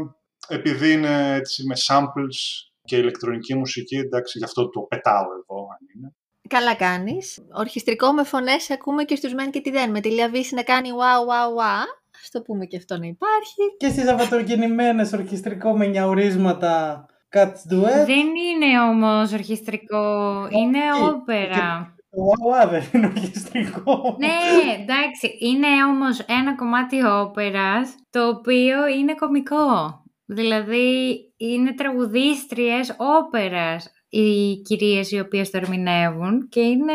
επειδή 0.49 0.93
είναι 0.93 1.35
έτσι 1.35 1.67
με 1.67 1.75
samples 1.87 2.71
και 2.85 2.97
ηλεκτρονική 2.97 3.55
μουσική, 3.55 3.97
εντάξει, 3.97 4.39
γι' 4.39 4.45
αυτό 4.45 4.69
το 4.69 4.81
πετάω 4.81 5.23
εδώ, 5.23 5.61
αν 5.61 5.87
είναι. 5.97 6.15
Καλά 6.49 6.75
κάνεις. 6.75 7.39
Ορχιστρικό 7.55 8.12
με 8.12 8.25
φωνές 8.25 8.71
ακούμε 8.71 9.05
και 9.05 9.17
στους 9.17 9.35
μεν 9.35 9.51
και 9.51 9.61
τη 9.61 9.71
δεν. 9.71 9.91
Με 9.91 10.01
τη 10.01 10.11
Λία 10.11 10.29
Βύση 10.29 10.55
να 10.55 10.62
κάνει 10.62 10.89
wow 10.89 11.29
wow 11.29 11.61
wow. 11.61 11.85
Ας 12.23 12.31
το 12.31 12.43
πούμε 12.43 12.67
και 12.67 12.77
αυτό 12.77 12.99
να 12.99 13.07
υπάρχει. 13.07 13.62
Και 13.77 13.89
στις 13.89 14.05
Σαββατοκινημένες 14.05 15.12
ορχιστρικό 15.12 15.77
με 15.77 15.87
νιαουρίσματα 15.87 17.07
Cats 17.37 17.73
Duet. 17.73 18.07
Δεν 18.07 18.27
είναι 18.27 18.81
όμως 18.91 19.33
ορχιστρικό, 19.33 20.49
είναι 20.51 20.79
όπερα. 21.12 21.95
Το 22.11 22.19
wow, 22.29 22.65
wow 22.65 22.71
δεν 22.71 22.83
είναι 22.93 23.07
ορχιστρικό. 23.07 24.17
ναι, 24.19 24.83
εντάξει, 24.83 25.37
είναι 25.39 25.85
όμως 25.85 26.21
ένα 26.21 26.55
κομμάτι 26.55 27.05
όπερας 27.05 27.95
το 28.11 28.29
οποίο 28.29 28.87
είναι 28.87 29.15
κωμικό. 29.15 30.01
Δηλαδή 30.25 31.19
είναι 31.50 31.75
τραγουδίστριες 31.75 32.96
όπερας 32.99 33.92
οι 34.08 34.56
κυρίες 34.56 35.11
οι 35.11 35.18
οποίες 35.18 35.50
το 35.50 35.56
ερμηνεύουν 35.56 36.49
και 36.49 36.61
είναι 36.61 36.92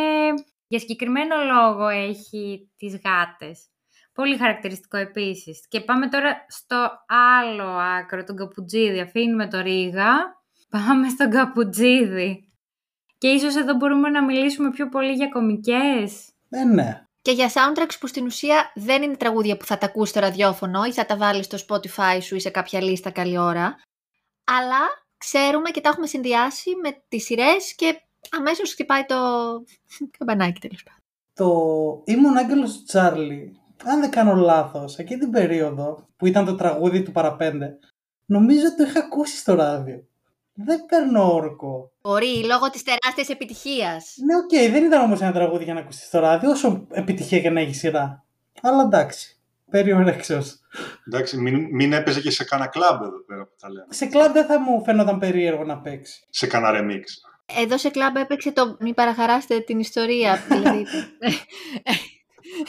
για 0.67 0.79
συγκεκριμένο 0.79 1.35
λόγο 1.43 1.87
έχει 1.87 2.71
τις 2.77 2.93
γάτες. 2.93 3.67
Πολύ 4.13 4.37
χαρακτηριστικό 4.37 4.97
επίσης. 4.97 5.67
Και 5.67 5.81
πάμε 5.81 6.07
τώρα 6.07 6.45
στο 6.47 6.89
άλλο 7.43 7.69
άκρο, 7.77 8.23
τον 8.23 8.35
Καπουτζίδη. 8.35 8.99
Αφήνουμε 8.99 9.47
το 9.47 9.61
Ρίγα, 9.61 10.13
πάμε 10.69 11.09
στον 11.09 11.29
Καπουτζίδη. 11.29 12.51
Και 13.17 13.27
ίσως 13.27 13.55
εδώ 13.55 13.73
μπορούμε 13.73 14.09
να 14.09 14.23
μιλήσουμε 14.23 14.69
πιο 14.69 14.89
πολύ 14.89 15.11
για 15.11 15.29
κομικές. 15.29 16.29
Ε, 16.49 16.63
ναι. 16.63 17.01
Και 17.21 17.31
για 17.31 17.49
soundtracks 17.49 17.97
που 17.99 18.07
στην 18.07 18.25
ουσία 18.25 18.71
δεν 18.75 19.01
είναι 19.01 19.15
τραγούδια 19.15 19.57
που 19.57 19.65
θα 19.65 19.77
τα 19.77 19.85
ακούσει 19.85 20.11
στο 20.11 20.19
ραδιόφωνο 20.19 20.83
ή 20.83 20.93
θα 20.93 21.05
τα 21.05 21.17
βάλεις 21.17 21.45
στο 21.45 21.57
Spotify 21.67 22.21
σου 22.21 22.35
ή 22.35 22.39
σε 22.39 22.49
κάποια 22.49 22.81
λίστα 22.81 23.11
καλή 23.11 23.37
ώρα. 23.37 23.75
Αλλά 24.47 25.05
ξέρουμε 25.17 25.69
και 25.69 25.81
τα 25.81 25.89
έχουμε 25.89 26.07
συνδυάσει 26.07 26.69
με 26.83 27.01
τις 27.07 27.23
σειρές 27.23 27.75
και 27.75 28.01
αμέσως 28.37 28.71
χτυπάει 28.71 29.05
το 29.05 29.15
καμπανάκι 30.17 30.59
τέλος 30.59 30.83
πάντων. 30.83 31.01
Το 31.33 32.03
Ήμουν 32.05 32.37
Άγγελος 32.37 32.77
του 32.77 32.83
Τσάρλι, 32.83 33.59
αν 33.83 33.99
δεν 33.99 34.09
κάνω 34.09 34.35
λάθος, 34.35 34.97
εκείνη 34.97 35.19
την 35.19 35.31
περίοδο 35.31 36.07
που 36.17 36.25
ήταν 36.25 36.45
το 36.45 36.55
τραγούδι 36.55 37.03
του 37.03 37.11
Παραπέντε, 37.11 37.79
νομίζω 38.25 38.65
ότι 38.67 38.75
το 38.75 38.83
είχα 38.83 38.99
ακούσει 38.99 39.37
στο 39.37 39.53
ράδιο. 39.53 40.07
Δεν 40.53 40.85
παίρνω 40.85 41.33
όρκο. 41.33 41.91
Μπορεί 42.01 42.45
λόγω 42.45 42.69
της 42.69 42.83
τεράστιας 42.83 43.29
επιτυχίας. 43.29 44.15
Ναι, 44.25 44.35
οκ, 44.35 44.71
δεν 44.71 44.83
ήταν 44.83 45.03
όμως 45.03 45.21
ένα 45.21 45.31
τραγούδι 45.31 45.63
για 45.63 45.73
να 45.73 45.79
ακούσει 45.79 46.05
στο 46.05 46.19
ράδιο, 46.19 46.51
όσο 46.51 46.87
επιτυχία 46.91 47.39
και 47.39 47.49
να 47.49 47.59
έχει 47.59 47.73
σειρά. 47.73 48.25
Αλλά 48.61 48.83
εντάξει. 48.83 49.36
Περιορέξεως. 49.71 50.59
Εντάξει, 51.07 51.37
μην, 51.37 51.67
μην 51.71 51.93
έπαιζε 51.93 52.21
και 52.21 52.31
σε 52.31 52.43
κάνα 52.43 52.67
κλαμπ 52.67 53.01
εδώ 53.01 53.23
πέρα 53.25 53.43
που 53.43 53.55
τα 53.59 53.71
λέμε. 53.71 53.93
Σε 53.93 54.05
κλαμπ 54.05 54.33
δεν 54.33 54.45
θα 54.45 54.59
μου 54.59 54.83
φαίνονταν 54.83 55.19
περίεργο 55.19 55.63
να 55.63 55.81
παίξει. 55.81 56.25
Σε 56.29 56.47
κάνα 56.47 56.69
remix. 56.73 57.01
Εδώ 57.61 57.77
σε 57.77 57.89
κλαμπ 57.89 58.15
έπαιξε 58.15 58.51
το 58.51 58.77
«Μη 58.79 58.93
παραχαράστε 58.93 59.59
την 59.59 59.79
ιστορία». 59.79 60.37
δηλαδή, 60.49 60.85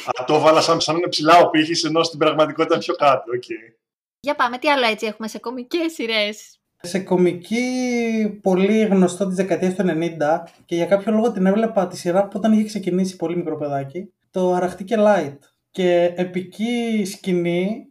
Α, 0.05 0.25
το 0.25 0.35
έβαλα 0.35 0.61
σαν, 0.61 0.81
σαν 0.81 0.97
είναι 0.97 1.09
ψηλά 1.09 1.39
ο 1.39 1.51
πύχης, 1.51 1.85
ενώ 1.85 2.03
στην 2.03 2.19
πραγματικότητα 2.19 2.75
είναι 2.75 2.85
πιο 2.85 2.95
κάτω. 2.95 3.25
Okay. 3.35 3.75
Για 4.21 4.35
πάμε, 4.35 4.59
τι 4.59 4.69
άλλο 4.71 4.87
έτσι 4.87 5.07
έχουμε 5.07 5.29
σε 5.29 5.39
κομικές 5.39 5.93
σειρές; 5.93 6.61
Σε 6.81 6.99
κομική 6.99 8.39
πολύ 8.43 8.85
γνωστό 8.85 9.27
της 9.27 9.37
δεκαετίας 9.37 9.75
του 9.75 9.85
90 9.87 10.43
και 10.65 10.75
για 10.75 10.87
κάποιο 10.87 11.13
λόγο 11.13 11.33
την 11.33 11.47
έβλεπα 11.47 11.87
τη 11.87 11.97
σειρά 11.97 12.23
που 12.23 12.33
όταν 12.35 12.53
είχε 12.53 12.65
ξεκινήσει 12.65 13.17
πολύ 13.17 13.37
μικρό 13.37 13.57
παιδάκι, 13.57 14.13
το 14.31 14.53
Αραχτή 14.53 14.85
και 14.85 14.97
Light. 14.99 15.39
Και 15.71 16.13
επική 16.17 17.03
σκηνή 17.07 17.87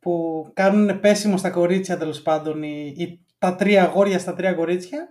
που 0.00 0.44
κάνουν 0.54 1.00
πέσιμο 1.00 1.36
στα 1.36 1.50
κορίτσια 1.50 1.98
τέλος 1.98 2.22
πάντων 2.22 2.62
οι, 2.62 2.94
οι- 2.96 3.24
τα 3.38 3.54
τρία 3.54 3.82
αγόρια 3.82 4.18
στα 4.18 4.34
τρία 4.34 4.52
κορίτσια 4.52 5.08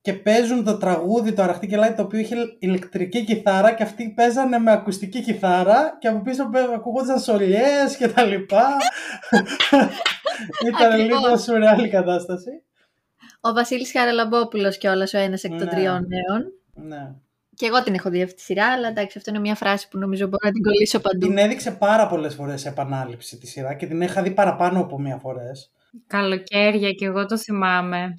και 0.00 0.12
παίζουν 0.12 0.64
το 0.64 0.76
τραγούδι 0.76 1.32
το 1.32 1.42
Αραχτή 1.42 1.66
και 1.66 1.76
Light 1.78 1.94
το 1.96 2.02
οποίο 2.02 2.18
είχε 2.18 2.36
ηλεκτρική 2.58 3.24
κιθάρα 3.24 3.72
και 3.72 3.82
αυτοί 3.82 4.12
παίζανε 4.16 4.58
με 4.58 4.72
ακουστική 4.72 5.22
κιθάρα 5.22 5.96
και 6.00 6.08
από 6.08 6.22
πίσω 6.22 6.48
πέ- 6.50 6.70
ακούγονταν 6.74 7.20
σολιές 7.20 7.96
και 7.98 8.08
τα 8.08 8.24
λοιπά. 8.24 8.68
Ήταν 10.68 10.92
Ακριβώς. 10.92 11.22
λίγο 11.22 11.36
σουρεάλη 11.36 11.88
κατάσταση. 11.88 12.50
Ο 13.40 13.52
Βασίλης 13.52 13.92
Χαραλαμπόπουλος 13.92 14.78
κιόλας 14.78 15.14
ο 15.14 15.18
ένας 15.18 15.44
εκ 15.44 15.50
των 15.50 15.64
Ναι. 15.66 15.70
τριών 15.70 16.06
νέων. 16.08 16.52
Ναι. 16.88 17.14
Και 17.54 17.66
εγώ 17.66 17.82
την 17.82 17.94
έχω 17.94 18.10
δει 18.10 18.22
αυτή 18.22 18.34
τη 18.34 18.42
σειρά, 18.42 18.66
αλλά 18.66 18.88
εντάξει, 18.88 19.18
αυτό 19.18 19.30
είναι 19.30 19.40
μια 19.40 19.54
φράση 19.54 19.88
που 19.88 19.98
νομίζω 19.98 20.24
μπορώ 20.24 20.38
να 20.44 20.50
την 20.50 20.62
κολλήσω 20.62 21.00
παντού. 21.00 21.26
Την 21.26 21.38
έδειξε 21.38 21.70
πάρα 21.70 22.06
πολλές 22.06 22.34
φορές 22.34 22.60
σε 22.60 22.68
επανάληψη 22.68 23.38
τη 23.38 23.46
σειρά 23.46 23.74
και 23.74 23.86
την 23.86 24.00
είχα 24.00 24.22
δει 24.22 24.30
παραπάνω 24.30 24.80
από 24.80 25.00
μία 25.00 25.16
φορές. 25.16 25.70
Καλοκαίρια 26.06 26.90
και 26.90 27.04
εγώ 27.04 27.26
το 27.26 27.38
θυμάμαι. 27.38 28.18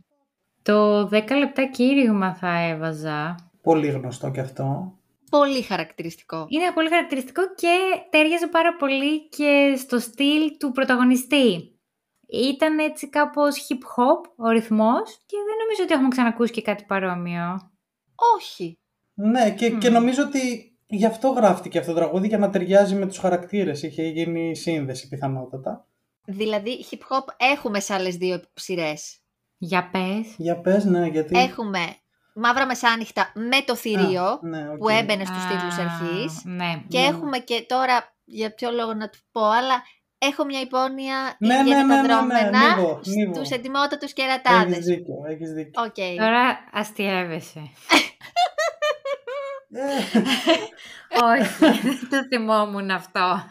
Το 0.62 1.02
10 1.02 1.38
λεπτά 1.38 1.66
κήρυγμα 1.66 2.36
θα 2.36 2.60
έβαζα. 2.60 3.36
Πολύ 3.62 3.88
γνωστό 3.88 4.32
κι 4.32 4.40
αυτό. 4.40 4.94
Πολύ 5.30 5.62
χαρακτηριστικό. 5.62 6.46
Είναι 6.50 6.72
πολύ 6.74 6.90
χαρακτηριστικό 6.90 7.42
και 7.56 7.78
τέριαζε 8.10 8.48
πάρα 8.48 8.76
πολύ 8.76 9.30
και 9.30 9.76
στο 9.78 10.00
στυλ 10.00 10.58
του 10.60 10.72
πρωταγωνιστή. 10.72 11.80
Ήταν 12.28 12.80
έτσι 12.80 13.10
κάπως 13.10 13.68
hip 13.68 13.74
hop 13.74 14.32
ο 14.36 14.50
ρυθμός 14.50 15.24
και 15.26 15.38
δεν 15.48 15.56
νομίζω 15.62 15.84
ότι 15.84 15.94
έχουμε 15.94 16.08
ξανακούσει 16.08 16.52
και 16.52 16.62
κάτι 16.62 16.84
παρόμοιο. 16.88 17.72
Όχι. 18.38 18.80
Ναι, 19.18 19.52
και, 19.52 19.70
Μμμ. 19.70 19.78
και 19.80 19.90
νομίζω 19.90 20.24
ότι 20.24 20.74
γι' 20.88 21.06
αυτό 21.06 21.28
γράφτηκε 21.30 21.80
αυτό 21.80 21.92
το 21.94 21.98
τραγούδι 21.98 22.28
για 22.28 22.38
να 22.38 22.50
ταιριάζει 22.50 22.96
με 22.96 23.06
τους 23.08 23.18
χαρακτήρες. 23.18 23.84
Είχε 23.84 24.04
γίνει 24.04 24.56
σύνδεση 24.56 25.08
πιθανότατα. 25.08 25.88
Δηλαδή, 26.26 26.86
hip 26.92 26.98
hop 26.98 27.34
έχουμε 27.38 27.80
σε 27.80 27.94
άλλες 27.94 28.16
δύο 28.16 28.42
σειρές. 28.54 29.18
Για 29.58 29.90
πες. 29.92 30.34
Για 30.38 30.60
πες, 30.62 30.86
ναι, 30.86 31.08
γιατί... 31.08 31.40
Έχουμε 31.40 31.80
Μαύρα 32.34 32.66
Μεσάνυχτα 32.66 33.32
με 33.36 33.62
το 33.66 33.76
θηρίο 33.76 34.24
Α, 34.24 34.40
ναι, 34.42 34.70
οκ. 34.70 34.78
που 34.78 34.90
έμπαινε 34.90 35.26
στους 35.26 35.44
Α, 35.44 35.48
τίτλους 35.48 35.78
αρχής. 35.78 36.42
Ναι. 36.46 36.82
Και 36.88 37.00
Ναι. 37.00 37.06
έχουμε 37.06 37.38
και 37.38 37.66
τώρα, 37.68 38.16
για 38.24 38.54
ποιο 38.54 38.72
λόγο 38.72 38.94
να 38.94 39.10
του 39.10 39.18
πω, 39.32 39.42
αλλά 39.50 39.84
έχω 40.18 40.46
μια 40.46 40.62
υπόνοια 40.62 41.36
Ναι, 41.40 41.54
για 41.54 41.64
ναι, 41.64 41.84
ναι, 41.84 41.84
ναι, 41.84 41.88
τα 41.96 42.02
ναι, 42.02 42.08
δρόμενα 42.08 42.76
Νίβο, 42.76 43.00
Νίβο. 43.06 43.34
στους 43.34 43.50
ετοιμότατους 43.50 44.12
Έχεις 44.12 44.14
κερατάδες. 44.14 44.86
δίκιο, 44.86 45.16
έχεις 45.30 45.52
δίκιο. 45.52 45.84
Οκ. 45.84 45.96
Τώρα 46.20 46.58
αστείευεσαι. 46.72 47.60
Ε, 49.78 50.20
Όχι, 51.32 51.80
δεν 51.82 52.08
το 52.10 52.26
θυμόμουν 52.30 52.90
αυτό. 52.90 53.46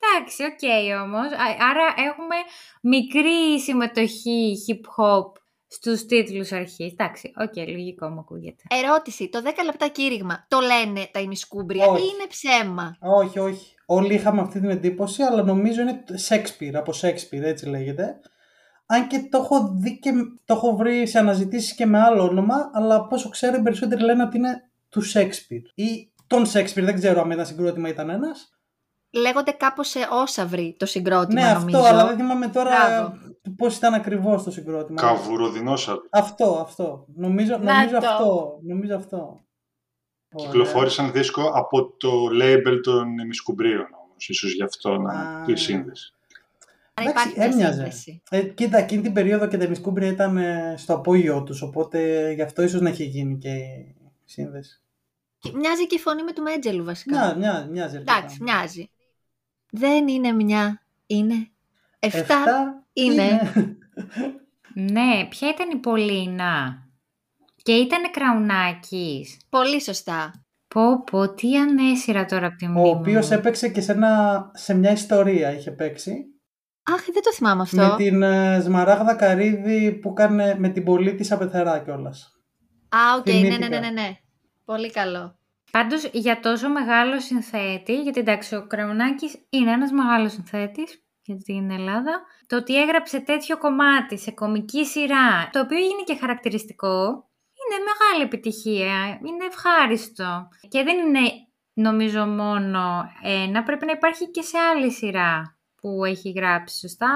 Εντάξει, 0.00 0.42
οκ 0.42 0.62
όμως. 1.04 1.26
Α- 1.26 1.58
Άρα 1.70 2.08
έχουμε 2.08 2.34
μικρή 2.82 3.60
συμμετοχή 3.60 4.56
hip-hop 4.68 5.32
στους 5.68 6.06
τίτλους 6.06 6.52
αρχής. 6.52 6.92
Εντάξει, 6.92 7.32
οκ, 7.36 7.56
λογικό 7.56 8.08
μου 8.08 8.18
ακούγεται. 8.18 8.62
Ερώτηση, 8.84 9.28
το 9.28 9.42
10 9.44 9.50
λεπτά 9.64 9.88
κήρυγμα 9.88 10.44
το 10.48 10.58
λένε 10.60 11.08
τα 11.12 11.20
ημισκούμπρια 11.20 11.86
Όχι. 11.86 12.02
ή 12.02 12.06
είναι 12.14 12.26
ψέμα; 12.28 12.96
όχι, 13.00 13.38
όχι. 13.38 13.74
Όλοι 13.86 14.14
είχαμε 14.14 14.40
αυτή 14.40 14.60
την 14.60 14.70
εντύπωση, 14.70 15.22
αλλά 15.22 15.42
νομίζω 15.42 15.80
είναι 15.80 16.04
Shakespeare, 16.28 16.74
από 16.74 16.92
Shakespeare, 17.02 17.42
έτσι 17.42 17.66
λέγεται. 17.68 18.20
Αν 18.86 19.06
και 19.06 19.28
το 19.30 19.38
έχω 19.38 19.72
δει 19.74 19.98
και 19.98 20.10
το 20.44 20.54
έχω 20.54 20.76
βρει 20.76 21.06
σε 21.06 21.18
αναζητήσεις 21.18 21.74
και 21.74 21.86
με 21.86 22.00
άλλο 22.00 22.22
όνομα, 22.22 22.70
αλλά 22.74 22.94
από 22.94 23.14
όσο 23.14 23.28
ξέρω 23.28 23.56
οι 23.56 23.62
περισσότεροι 23.62 24.02
λένε 24.02 24.22
ότι 24.22 24.36
είναι 24.36 24.67
του 24.88 25.02
Shakespeare. 25.12 25.62
Ή 25.74 26.12
τον 26.26 26.44
Shakespeare, 26.46 26.82
δεν 26.84 26.94
ξέρω 26.94 27.20
αν 27.20 27.30
ήταν 27.30 27.46
συγκρότημα 27.46 27.88
ήταν 27.88 28.10
ένας. 28.10 28.50
Λέγονται 29.10 29.50
κάπως 29.50 29.88
σε 29.88 29.98
όσα 30.10 30.46
βρει 30.46 30.76
το 30.78 30.86
συγκρότημα 30.86 31.40
ναι, 31.42 31.52
νομίζω. 31.58 31.78
αυτό, 31.78 31.88
αλλά 31.90 32.06
δεν 32.06 32.16
θυμάμαι 32.16 32.48
τώρα 32.48 32.70
Μπράβο. 32.70 33.14
πώς 33.56 33.76
ήταν 33.76 33.94
ακριβώς 33.94 34.42
το 34.42 34.50
συγκρότημα. 34.50 35.00
Καβουροδινόσαυρο. 35.00 36.00
Αυτό, 36.10 36.58
αυτό. 36.60 37.04
Νομίζω, 37.14 37.56
Να 37.58 37.74
νομίζω 37.74 37.98
το. 37.98 38.06
αυτό. 38.06 38.58
Νομίζω 38.62 38.94
αυτό. 38.96 39.40
Ωραία. 40.32 40.46
Κυκλοφόρησαν 40.50 41.12
δίσκο 41.12 41.50
από 41.54 41.96
το 41.96 42.10
label 42.42 42.80
των 42.82 43.18
ημισκουμπρίων 43.18 43.86
όμως. 44.04 44.28
Ίσως 44.28 44.52
γι' 44.54 44.62
αυτό 44.62 44.96
να 44.98 45.12
Α. 45.12 45.42
τη 45.44 45.56
σύνδεση. 45.56 46.12
Άρα 46.94 47.10
Εντάξει, 47.10 47.28
υπάρχει 47.28 47.56
μια 47.56 47.66
έμοιαζε. 47.66 47.74
σύνδεση. 47.80 48.22
Ε, 48.30 48.42
κοίτα, 48.42 48.78
εκείνη 48.78 49.02
την 49.02 49.12
περίοδο 49.12 49.46
και 49.46 49.56
τα 49.58 49.68
Μισκούμπρια 49.68 50.08
ήταν 50.08 50.36
ε, 50.36 50.74
στο 50.76 50.94
απόγειό 50.94 51.42
τους, 51.42 51.62
οπότε 51.62 52.30
γι' 52.32 52.42
αυτό 52.42 52.62
ίσως 52.62 52.80
να 52.80 52.88
έχει 52.88 53.04
γίνει 53.04 53.38
και 53.38 53.48
η 53.48 53.96
σύνδεση. 54.28 54.82
Και 55.38 55.50
Μοιάζει 55.54 55.86
και 55.86 55.94
η 55.94 55.98
φωνή 55.98 56.22
με 56.22 56.32
του 56.32 56.42
Μέτζελου 56.42 56.84
βασικά. 56.84 57.18
Μια, 57.18 57.36
μια, 57.36 57.66
μοιάζει. 57.70 57.96
αρκετά. 57.96 58.16
Εντάξει, 58.16 58.42
μοιάζει. 58.42 58.90
Δεν 59.70 60.08
είναι 60.08 60.32
μια, 60.32 60.82
είναι. 61.06 61.50
Εφτά, 61.98 62.18
Εφτά 62.20 62.84
είναι. 62.92 63.52
Ναι, 64.74 65.26
ποια 65.30 65.48
ήταν 65.48 65.70
η 65.70 65.76
Πολίνα; 65.76 66.82
Και 67.62 67.72
ήταν 67.72 68.10
κραουνάκης. 68.10 69.36
Πολύ 69.48 69.82
σωστά. 69.82 70.32
Πω 70.68 71.04
πω, 71.04 71.34
τι 71.34 71.56
ανέσυρα 71.58 72.24
τώρα 72.24 72.46
από 72.46 72.56
τη 72.56 72.64
Ο 72.66 72.68
μνήμη 72.68 72.88
οποίος 72.88 73.28
μου. 73.28 73.32
έπαιξε 73.36 73.68
και 73.68 73.80
σε, 73.80 73.92
ένα, 73.92 74.50
σε 74.54 74.74
μια 74.74 74.90
ιστορία 74.90 75.52
είχε 75.52 75.70
παίξει. 75.70 76.24
Αχ, 76.82 77.04
δεν 77.12 77.22
το 77.22 77.32
θυμάμαι 77.32 77.62
αυτό. 77.62 77.76
Με 77.76 77.94
την 77.96 78.22
ε, 78.22 78.60
Σμαράγδα 78.60 79.14
Καρύδη 79.14 79.92
που 79.92 80.08
έκανε 80.10 80.54
με 80.58 80.68
την 80.68 80.84
Πολίτισσα 80.84 81.32
πεθερά 81.32 81.78
κιόλας. 81.78 82.37
Α, 82.88 82.98
οκ, 83.18 83.26
ναι, 83.26 83.32
ναι, 83.32 83.40
Θυμήθηκα. 83.40 83.68
ναι, 83.68 83.78
ναι, 83.78 83.90
ναι. 83.90 84.16
Πολύ 84.64 84.90
καλό. 84.90 85.38
Πάντως 85.70 86.10
για 86.12 86.40
τόσο 86.40 86.68
μεγάλο 86.68 87.20
συνθέτη, 87.20 88.02
γιατί 88.02 88.20
εντάξει 88.20 88.54
ο 88.54 88.66
Κραουνάκης 88.66 89.38
είναι 89.50 89.70
ένας 89.70 89.90
μεγάλος 89.90 90.32
συνθέτης 90.32 91.02
για 91.22 91.36
την 91.36 91.70
Ελλάδα, 91.70 92.22
το 92.46 92.56
ότι 92.56 92.80
έγραψε 92.80 93.20
τέτοιο 93.20 93.58
κομμάτι 93.58 94.18
σε 94.18 94.30
κομική 94.30 94.84
σειρά, 94.86 95.50
το 95.52 95.60
οποίο 95.60 95.76
έγινε 95.76 96.02
και 96.04 96.16
χαρακτηριστικό, 96.16 97.28
είναι 97.58 97.84
μεγάλη 97.88 98.22
επιτυχία, 98.24 99.20
είναι 99.26 99.44
ευχάριστο. 99.50 100.48
Και 100.68 100.82
δεν 100.82 100.98
είναι 100.98 101.30
νομίζω 101.72 102.26
μόνο 102.26 103.10
ένα, 103.22 103.62
πρέπει 103.62 103.86
να 103.86 103.92
υπάρχει 103.92 104.30
και 104.30 104.42
σε 104.42 104.58
άλλη 104.58 104.90
σειρά 104.92 105.58
που 105.80 106.04
έχει 106.04 106.30
γράψει, 106.30 106.78
σωστά; 106.78 107.08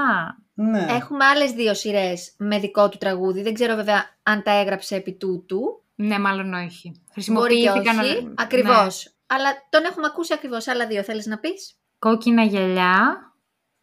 Ναι. 0.70 0.86
Έχουμε 0.90 1.24
άλλες 1.24 1.52
δύο 1.52 1.74
σειρές 1.74 2.32
με 2.38 2.58
δικό 2.58 2.88
του 2.88 2.98
τραγούδι. 2.98 3.42
Δεν 3.42 3.54
ξέρω 3.54 3.74
βέβαια 3.74 4.04
αν 4.22 4.42
τα 4.42 4.50
έγραψε 4.50 4.94
επί 4.96 5.12
τούτου. 5.12 5.82
Ναι, 5.94 6.18
μάλλον 6.18 6.54
όχι. 6.54 6.88
Μπορεί 6.88 7.00
και 7.04 7.10
Χρησιμοποιήθηκαν... 7.12 7.98
όχι. 7.98 8.22
ναι. 8.24 8.32
Ακριβώς. 8.36 9.14
Αλλά 9.26 9.48
τον 9.70 9.84
έχουμε 9.84 10.06
ακούσει 10.06 10.32
ακριβώς. 10.32 10.68
Άλλα 10.68 10.86
δύο 10.86 11.02
θέλεις 11.02 11.26
να 11.26 11.38
πεις; 11.38 11.74
Κόκκινα 11.98 12.42
γυαλιά. 12.42 13.16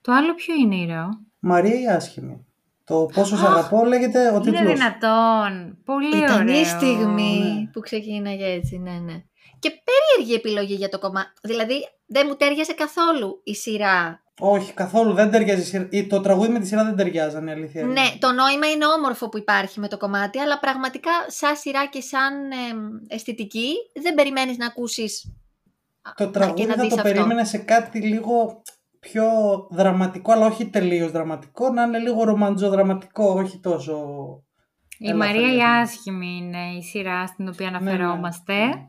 Το 0.02 0.12
άλλο 0.14 0.34
ποιο 0.34 0.54
είναι 0.56 0.76
ηρωό. 0.76 1.10
Μαρία 1.40 1.82
η 1.82 1.88
άσχημη. 1.88 2.46
Το 2.84 3.06
πόσο 3.14 3.38
σ' 3.38 3.44
αγαπώ 3.44 3.86
λέγεται 3.86 4.28
ο 4.28 4.36
Είναι 4.36 4.40
τίτλος. 4.44 4.74
δυνατόν. 4.74 5.78
Πολύ 5.86 6.18
Ήταν 6.18 6.42
ωραίο. 6.42 6.60
η 6.60 6.64
στιγμή 6.66 7.40
ναι. 7.40 7.70
που 7.72 7.80
ξεκίναγε 7.80 8.46
έτσι, 8.46 8.78
ναι, 8.78 8.92
ναι. 8.92 9.24
Και 9.60 9.72
περίεργη 9.84 10.36
επιλογή 10.36 10.74
για 10.74 10.90
το 10.90 11.00
κομμάτι. 11.00 11.30
Δηλαδή, 11.44 11.90
δεν 12.06 12.26
μου 12.30 12.36
τέριασε 12.36 12.74
καθόλου 12.74 13.42
η 13.44 13.56
σειρά. 13.56 14.24
Όχι, 14.40 14.74
καθόλου 14.74 15.14
δεν 15.14 15.32
ταιριάζει. 15.32 15.62
η 15.62 15.64
σειρά. 15.64 15.88
Ή 15.92 16.08
Το 16.08 16.22
τραγούδι 16.22 16.52
με 16.52 16.60
τη 16.60 16.68
σειρά 16.68 16.84
δεν 16.84 16.96
ταιριάζαν, 16.96 17.48
η 17.48 17.52
αλήθεια. 17.52 17.82
είναι. 17.82 17.92
Ναι, 17.92 18.08
το 18.20 18.32
νόημα 18.32 18.70
είναι 18.72 18.86
όμορφο 18.98 19.30
που 19.30 19.38
υπάρχει 19.38 19.80
με 19.80 19.88
το 19.88 19.98
κομμάτι, 19.98 20.40
αλλά 20.40 20.60
πραγματικά 20.60 21.12
σαν 21.28 21.56
σειρά 21.56 21.86
και 21.88 22.02
σαν 22.02 22.34
εμ, 22.72 22.78
αισθητική 23.08 23.74
δεν 24.02 24.14
περιμένεις 24.14 24.58
να 24.58 24.66
ακούσεις 24.66 25.34
Το 26.02 26.10
α, 26.10 26.14
και 26.16 26.26
τραγούδι 26.26 26.66
να 26.66 26.74
θα 26.76 26.82
δεις 26.82 26.90
το 26.94 27.02
αυτό. 27.02 27.12
περίμενε 27.14 27.44
σε 27.44 27.58
κάτι 27.58 28.02
λίγο 28.02 28.62
πιο 29.00 29.24
δραματικό, 29.70 30.32
αλλά 30.32 30.46
όχι 30.46 30.70
τελείως 30.70 31.12
δραματικό, 31.12 31.70
να 31.70 31.84
είναι 31.84 32.00
λίγο 32.00 32.24
ρομαντζοδραματικό, 32.24 33.34
όχι 33.34 33.60
τόσο. 33.60 33.98
Η 34.98 35.10
ελαφρύ, 35.10 35.18
Μαρία 35.40 35.54
η 35.54 35.56
ναι. 35.56 35.64
Άσχημη 35.82 36.38
είναι 36.42 36.78
η 36.78 36.82
σειρά 36.84 37.28
στην 37.28 37.48
οποία 37.48 37.70
Ναι, 37.70 37.78
αναφερόμαστε. 37.78 38.54
ναι, 38.54 38.66
ναι. 38.66 38.88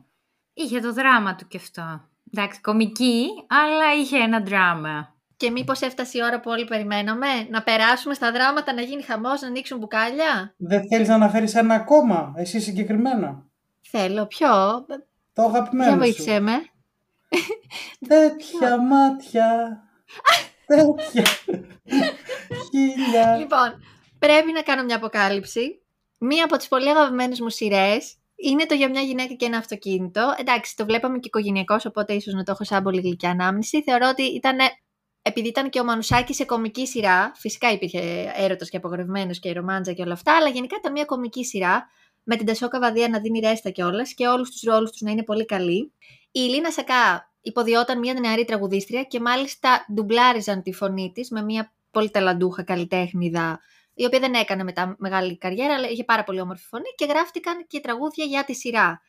Είχε 0.53 0.79
το 0.79 0.93
δράμα 0.93 1.35
του 1.35 1.47
κι 1.47 1.57
αυτό. 1.57 2.09
Εντάξει, 2.33 2.61
κομική, 2.61 3.25
αλλά 3.47 4.01
είχε 4.01 4.17
ένα 4.17 4.39
δράμα. 4.41 5.15
Και 5.41 5.51
μήπως 5.51 5.81
έφτασε 5.81 6.17
η 6.17 6.23
ώρα 6.23 6.39
που 6.39 6.49
όλοι 6.51 6.65
περιμέναμε; 6.65 7.27
Να 7.49 7.63
περάσουμε 7.63 8.13
στα 8.13 8.31
δράματα, 8.31 8.73
να 8.73 8.81
γίνει 8.81 9.01
χαμός, 9.01 9.41
να 9.41 9.47
ανοίξουν 9.47 9.77
μπουκάλια; 9.77 10.53
Δεν 10.57 10.87
θέλεις 10.87 11.07
να 11.07 11.15
αναφέρεις 11.15 11.55
ένα 11.55 11.73
ακόμα, 11.75 12.33
εσύ 12.35 12.59
συγκεκριμένα; 12.59 13.45
Θέλω, 13.81 14.25
ποιο, 14.25 14.49
Το 15.33 15.41
αγαπημένο 15.43 15.83
για 15.83 15.91
σου. 15.93 15.97
βοήθησέ 15.97 16.39
με; 16.39 16.53
Τέτοια 18.07 18.81
μάτια. 18.81 19.79
Τέτοια. 20.65 21.23
Χίλια. 22.69 23.35
Λοιπόν, 23.37 23.83
πρέπει 24.19 24.51
να 24.51 24.61
κάνω 24.61 24.83
μια 24.83 24.95
αποκάλυψη. 24.95 25.81
Μία 26.19 26.43
από 26.43 26.57
τις 26.57 26.67
πολύ 26.67 26.89
αγαπημένες 26.89 27.39
μου 27.39 27.49
σειρές 27.49 28.15
είναι 28.35 28.65
το 28.65 28.73
για 28.73 28.89
μια 28.89 29.01
γυναίκα 29.01 29.33
και 29.33 29.45
ένα 29.45 29.57
αυτοκίνητο. 29.57 30.33
Εντάξει, 30.37 30.75
το 30.75 30.85
βλέπαμε 30.85 31.17
και 31.17 31.27
οικογενειακώς, 31.27 31.85
οπότε 31.85 32.13
ίσως 32.13 32.33
να 32.33 32.43
το 32.43 32.51
έχω 32.51 32.63
σαν 32.63 32.83
πολύ 32.83 33.01
γλυκιά 33.01 33.29
ανάμνηση. 33.29 33.83
Θεωρώ 33.83 34.07
ότι 34.09 34.23
ήταν. 34.23 34.57
Επειδή 35.21 35.47
ήταν 35.47 35.69
και 35.69 35.79
ο 35.79 35.83
Μανουσάκης 35.83 36.35
σε 36.35 36.45
κομική 36.45 36.87
σειρά, 36.87 37.31
φυσικά 37.35 37.71
υπήρχε 37.71 38.31
έρωτας 38.35 38.69
και 38.69 38.77
απογορευμένος 38.77 39.39
και 39.39 39.49
η 39.49 39.53
ρομάντζα 39.53 39.93
και 39.93 40.01
όλα 40.01 40.13
αυτά, 40.13 40.35
αλλά 40.35 40.49
γενικά 40.49 40.75
ήταν 40.79 40.91
μια 40.91 41.05
κομική 41.05 41.45
σειρά 41.45 41.89
με 42.23 42.35
την 42.35 42.45
Τασόκα 42.45 42.79
Βαδία 42.79 43.09
να 43.09 43.19
δίνει 43.19 43.39
ρέστα 43.39 43.69
κιόλας 43.69 44.13
και 44.13 44.27
όλους 44.27 44.49
τους 44.49 44.61
ρόλους 44.61 44.91
τους 44.91 45.01
να 45.01 45.11
είναι 45.11 45.23
πολύ 45.23 45.45
καλοί. 45.45 45.93
Η 46.31 46.39
Λίνα 46.39 46.71
Σακά 46.71 47.33
υποδιόταν 47.41 47.99
μια 47.99 48.13
νεαρή 48.13 48.45
τραγουδίστρια 48.45 49.03
και 49.03 49.19
μάλιστα 49.19 49.85
ντουμπλάριζαν 49.93 50.61
τη 50.61 50.73
φωνή 50.73 51.11
της 51.13 51.29
με 51.29 51.41
μια 51.41 51.73
πολύ 51.91 52.09
ταλαντούχα 52.09 52.63
καλλιτέχνηδα 52.63 53.59
η 53.93 54.05
οποία 54.05 54.19
δεν 54.19 54.33
έκανε 54.33 54.63
μετά 54.63 54.95
μεγάλη 54.99 55.37
καριέρα, 55.37 55.73
αλλά 55.73 55.89
είχε 55.89 56.03
πάρα 56.03 56.23
πολύ 56.23 56.41
όμορφη 56.41 56.65
φωνή 56.67 56.93
και 56.95 57.05
γράφτηκαν 57.05 57.65
και 57.67 57.79
τραγούδια 57.79 58.25
για 58.25 58.43
τη 58.43 58.53
σειρά. 58.53 59.01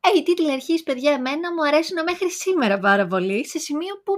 Ε, 0.00 0.18
οι 0.18 0.22
τίτλοι 0.22 0.52
αρχής, 0.52 0.82
παιδιά, 0.82 1.12
εμένα 1.12 1.52
μου 1.52 1.66
αρέσουν 1.66 2.02
μέχρι 2.02 2.30
σήμερα 2.30 2.78
πάρα 2.78 3.06
πολύ, 3.06 3.46
σε 3.46 3.58
σημείο 3.58 4.02
που 4.04 4.12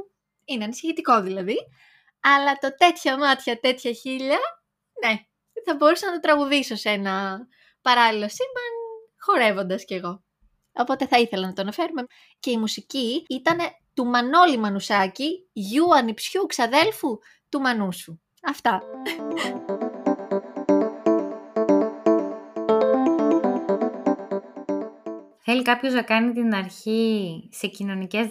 είναι 0.45 0.65
ανησυχητικό 0.65 1.23
δηλαδή. 1.23 1.57
Αλλά 2.21 2.53
το 2.53 2.75
τέτοια 2.77 3.19
μάτια, 3.19 3.61
τέτοια 3.61 3.93
χίλια, 3.93 4.39
ναι, 5.05 5.15
θα 5.65 5.75
μπορούσα 5.75 6.07
να 6.07 6.13
το 6.13 6.21
τραγουδήσω 6.21 6.77
σε 6.77 6.89
ένα 6.89 7.39
παράλληλο 7.83 8.29
σύμπαν, 8.29 8.73
χορεύοντας 9.19 9.85
κι 9.85 9.95
εγώ. 9.95 10.25
Οπότε 10.73 11.07
θα 11.07 11.19
ήθελα 11.19 11.47
να 11.47 11.53
το 11.53 11.63
αναφέρουμε. 11.63 12.05
Και 12.41 12.51
η 12.51 12.59
μουσική 12.59 13.25
ήταν 13.29 13.59
του 13.95 14.05
Μανώλη 14.05 14.59
Μανουσάκη, 14.59 15.49
γιου 15.53 15.95
ανιψιού 15.95 16.47
ξαδέλφου 16.47 17.19
του 17.49 17.61
Μανούσου. 17.61 18.21
Αυτά. 18.43 18.83
Θέλει 25.39 25.63
κάποιος 25.63 25.93
να 25.93 26.03
κάνει 26.03 26.33
την 26.33 26.55
αρχή 26.55 27.49
σε 27.53 27.67
κοινωνικές 27.67 28.29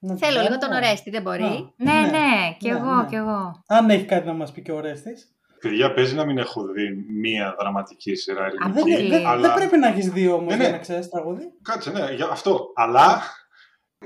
δραματικέ. 0.00 0.26
Θέλω 0.26 0.42
λίγο 0.42 0.58
τον 0.58 0.72
Ορέστη, 0.72 1.10
δεν 1.10 1.22
μπορεί. 1.22 1.72
Ναι, 1.76 1.92
ναι, 1.92 2.00
ναι, 2.00 2.56
κι 2.58 2.68
εγώ, 2.68 2.94
ναι. 2.94 3.06
κι 3.08 3.14
εγώ. 3.14 3.62
Αν 3.66 3.90
έχει 3.90 4.04
κάτι 4.04 4.26
να 4.26 4.32
μας 4.32 4.52
πει 4.52 4.62
και 4.62 4.72
ο 4.72 4.76
Ορέστης. 4.76 5.32
Παιδιά, 5.60 5.94
παίζει 5.94 6.14
να 6.14 6.24
μην 6.24 6.38
έχω 6.38 6.66
δει 6.66 7.04
μία 7.20 7.54
δραματική 7.58 8.14
σειρά 8.14 8.44
ελληνική. 8.44 8.92
Δεν, 8.92 9.08
δεν, 9.08 9.26
αλλά... 9.26 9.40
δεν 9.40 9.54
πρέπει 9.54 9.76
να 9.76 9.88
έχεις 9.88 10.10
δει 10.10 10.28
όμως 10.28 10.50
ναι, 10.50 10.56
ναι. 10.56 10.62
για 10.62 10.72
να 10.72 10.78
ξέρεις 10.78 11.08
τραγούδι. 11.08 11.52
Κάτσε, 11.62 11.90
ναι, 11.90 12.12
για 12.14 12.28
αυτό. 12.28 12.72
Αλλά 12.74 13.22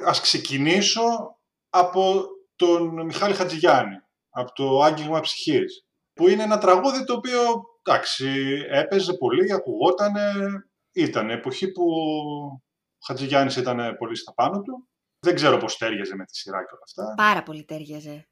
ας 0.06 0.20
ξεκινήσω 0.20 1.02
από 1.70 2.24
τον 2.56 3.04
Μιχάλη 3.04 3.34
Χατζηγιάννη, 3.34 3.96
από 4.30 4.52
το 4.52 4.80
Άγγιγμα 4.80 5.20
Ψυχής. 5.20 5.86
Που 6.12 6.28
είναι 6.28 6.42
ένα 6.42 6.58
τραγούδι 6.58 7.04
το 7.04 7.14
οποίο 7.14 7.40
εντάξει, 7.82 8.26
έπαιζε 8.70 9.12
πολύ, 9.12 9.52
ακουγόταν, 9.52 10.12
ήταν 10.92 11.30
εποχή 11.30 11.72
που 11.72 11.82
ο 11.82 13.06
Χατζηγιάννης 13.06 13.56
ήταν 13.56 13.96
πολύ 13.98 14.16
στα 14.16 14.34
πάνω 14.34 14.62
του. 14.62 14.88
Δεν 15.22 15.34
ξέρω 15.34 15.56
πώς 15.56 15.76
τέριαζε 15.76 16.16
με 16.16 16.24
τη 16.24 16.36
σειρά 16.36 16.58
και 16.58 16.74
όλα 16.74 16.82
αυτά. 16.84 17.14
Πάρα 17.16 17.42
πολύ 17.42 17.64
τέριαζε. 17.64 18.28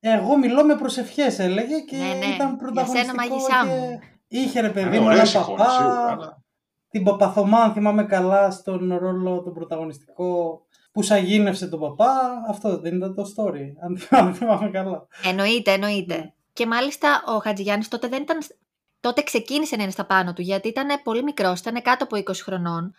Εγώ 0.00 0.36
μιλώ 0.36 0.64
με 0.64 0.76
προσευχές 0.76 1.38
έλεγε 1.38 1.80
και 1.80 1.96
ναι, 1.96 2.14
ναι. 2.14 2.26
ήταν 2.34 2.56
πρωταγωνιστικό. 2.56 2.92
Για 2.92 3.04
σένα 3.04 3.14
μαγισά 3.14 3.66
μου. 3.66 3.98
Είχε 4.28 4.60
ρε 4.60 4.70
παιδί 4.70 4.98
μου 4.98 5.10
έναν 5.10 5.32
παπά. 5.32 5.70
Σίγουρα, 5.70 6.42
Την 6.90 7.04
Παπαθωμά, 7.04 7.72
θυμάμαι 7.72 8.04
καλά, 8.04 8.50
στον 8.50 8.96
ρόλο 8.96 9.42
τον 9.42 9.52
πρωταγωνιστικό 9.52 10.60
που 10.92 11.02
σαγίνευσε 11.02 11.68
τον 11.68 11.80
παπά. 11.80 12.44
Αυτό 12.48 12.78
δεν 12.78 12.96
ήταν 12.96 13.14
το 13.14 13.22
story, 13.36 13.72
αν 14.18 14.34
θυμάμαι 14.34 14.70
καλά. 14.70 15.06
Εννοείται, 15.24 15.72
εννοείται. 15.72 16.34
Και 16.52 16.66
μάλιστα 16.66 17.22
ο 17.26 17.38
Χατζηγιάννης 17.38 17.88
τότε 17.88 18.08
δεν 18.08 18.22
ήταν 18.22 18.38
τότε 19.00 19.22
ξεκίνησε 19.22 19.76
να 19.76 19.82
είναι 19.82 19.92
στα 19.92 20.06
πάνω 20.06 20.32
του, 20.32 20.42
γιατί 20.42 20.68
ήταν 20.68 21.00
πολύ 21.02 21.22
μικρός, 21.22 21.60
ήταν 21.60 21.82
κάτω 21.82 22.04
από 22.04 22.16
20 22.16 22.22
χρονών. 22.34 22.94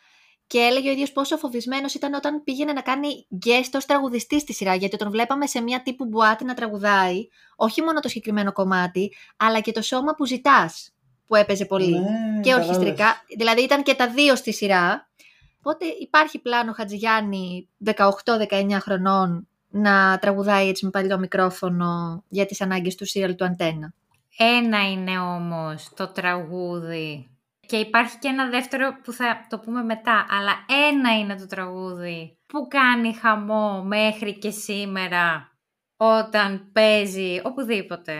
Και 0.52 0.60
έλεγε 0.60 0.90
ο 0.90 0.92
ίδιος 0.92 1.12
πόσο 1.12 1.38
φοβισμένος 1.38 1.94
ήταν 1.94 2.14
όταν 2.14 2.44
πήγαινε 2.44 2.74
να 2.74 2.82
κάνει 2.82 3.28
guest 3.46 3.70
ως 3.76 3.86
τραγουδιστή 3.86 4.40
στη 4.40 4.54
σειρά. 4.54 4.76
Γιατί 4.76 4.98
τον 4.98 5.10
βλέπαμε 5.12 5.48
σε 5.48 5.62
μια 5.62 5.82
τύπου 5.82 6.06
μπουάτη 6.06 6.46
να 6.46 6.54
τραγουδάει, 6.54 7.28
όχι 7.56 7.82
μόνο 7.82 8.00
το 8.00 8.08
συγκεκριμένο 8.08 8.52
κομμάτι, 8.52 9.14
αλλά 9.38 9.60
και 9.60 9.72
το 9.72 9.82
σώμα 9.82 10.16
που 10.16 10.26
ζητάς, 10.26 10.94
που 11.28 11.36
έπαιζε 11.36 11.66
πολύ. 11.66 12.00
Ναι, 12.00 12.40
και 12.42 12.54
ορχιστρικά. 12.54 13.24
Δηλαδή 13.38 13.62
ήταν 13.62 13.84
και 13.84 13.94
τα 13.94 14.10
δύο 14.10 14.36
στη 14.36 14.54
σειρά. 14.54 15.10
Οπότε 15.60 15.86
υπάρχει 16.00 16.40
πλάνο 16.40 16.72
Χατζηγιάννη 16.74 17.70
18-19 17.86 17.94
χρονών 18.80 19.48
να 19.70 20.18
τραγουδάει 20.18 20.68
έτσι 20.68 20.86
με 20.86 20.92
παλιό 20.92 21.18
μικρόφωνο 21.18 22.24
για 22.28 22.46
τις 22.46 22.62
ανάγκες 22.62 22.96
του 22.96 23.06
σύριαλ 23.06 23.36
του 23.36 23.46
Αντένα. 23.46 23.94
Ένα 24.38 24.92
είναι 24.92 25.20
όμως 25.20 25.90
το 25.96 26.08
τραγούδι. 26.08 27.30
Και 27.68 27.78
υπάρχει 27.78 28.18
και 28.18 28.28
ένα 28.28 28.50
δεύτερο 28.50 28.96
που 29.04 29.12
θα 29.12 29.46
το 29.50 29.60
πούμε 29.60 29.84
μετά. 29.84 30.26
Αλλά 30.30 30.52
ένα 30.90 31.18
είναι 31.20 31.36
το 31.36 31.46
τραγούδι 31.46 32.40
που 32.46 32.68
κάνει 32.68 33.14
χαμό 33.14 33.84
μέχρι 33.84 34.38
και 34.38 34.50
σήμερα 34.50 35.52
όταν 35.98 36.70
παίζει 36.72 37.42
οπουδήποτε. 37.44 38.14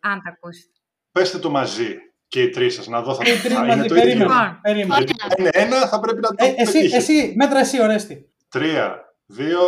Αν 0.00 0.22
τα 0.22 0.30
ακούσετε. 0.30 0.72
Πέστε 1.12 1.38
το 1.38 1.50
μαζί 1.50 1.96
και 2.28 2.42
οι 2.42 2.48
τρεις 2.50 2.74
σας, 2.74 2.86
να 2.86 3.02
δω 3.02 3.14
θα, 3.14 3.24
θα 3.24 3.66
είναι 3.66 3.86
το 3.86 3.94
ίδιο. 3.94 4.14
Λοιπόν, 4.14 4.60
Γιατί 4.64 5.14
είναι 5.38 5.50
ένα, 5.52 5.88
θα 5.88 6.00
πρέπει 6.00 6.20
να 6.20 6.28
το 6.28 6.34
ε, 6.36 6.54
εσύ, 6.56 6.78
εσύ, 6.78 7.34
μέτρα 7.36 7.58
εσύ, 7.58 7.82
Ορέστη. 7.82 8.32
Τρία, 8.48 9.14
δύο, 9.26 9.60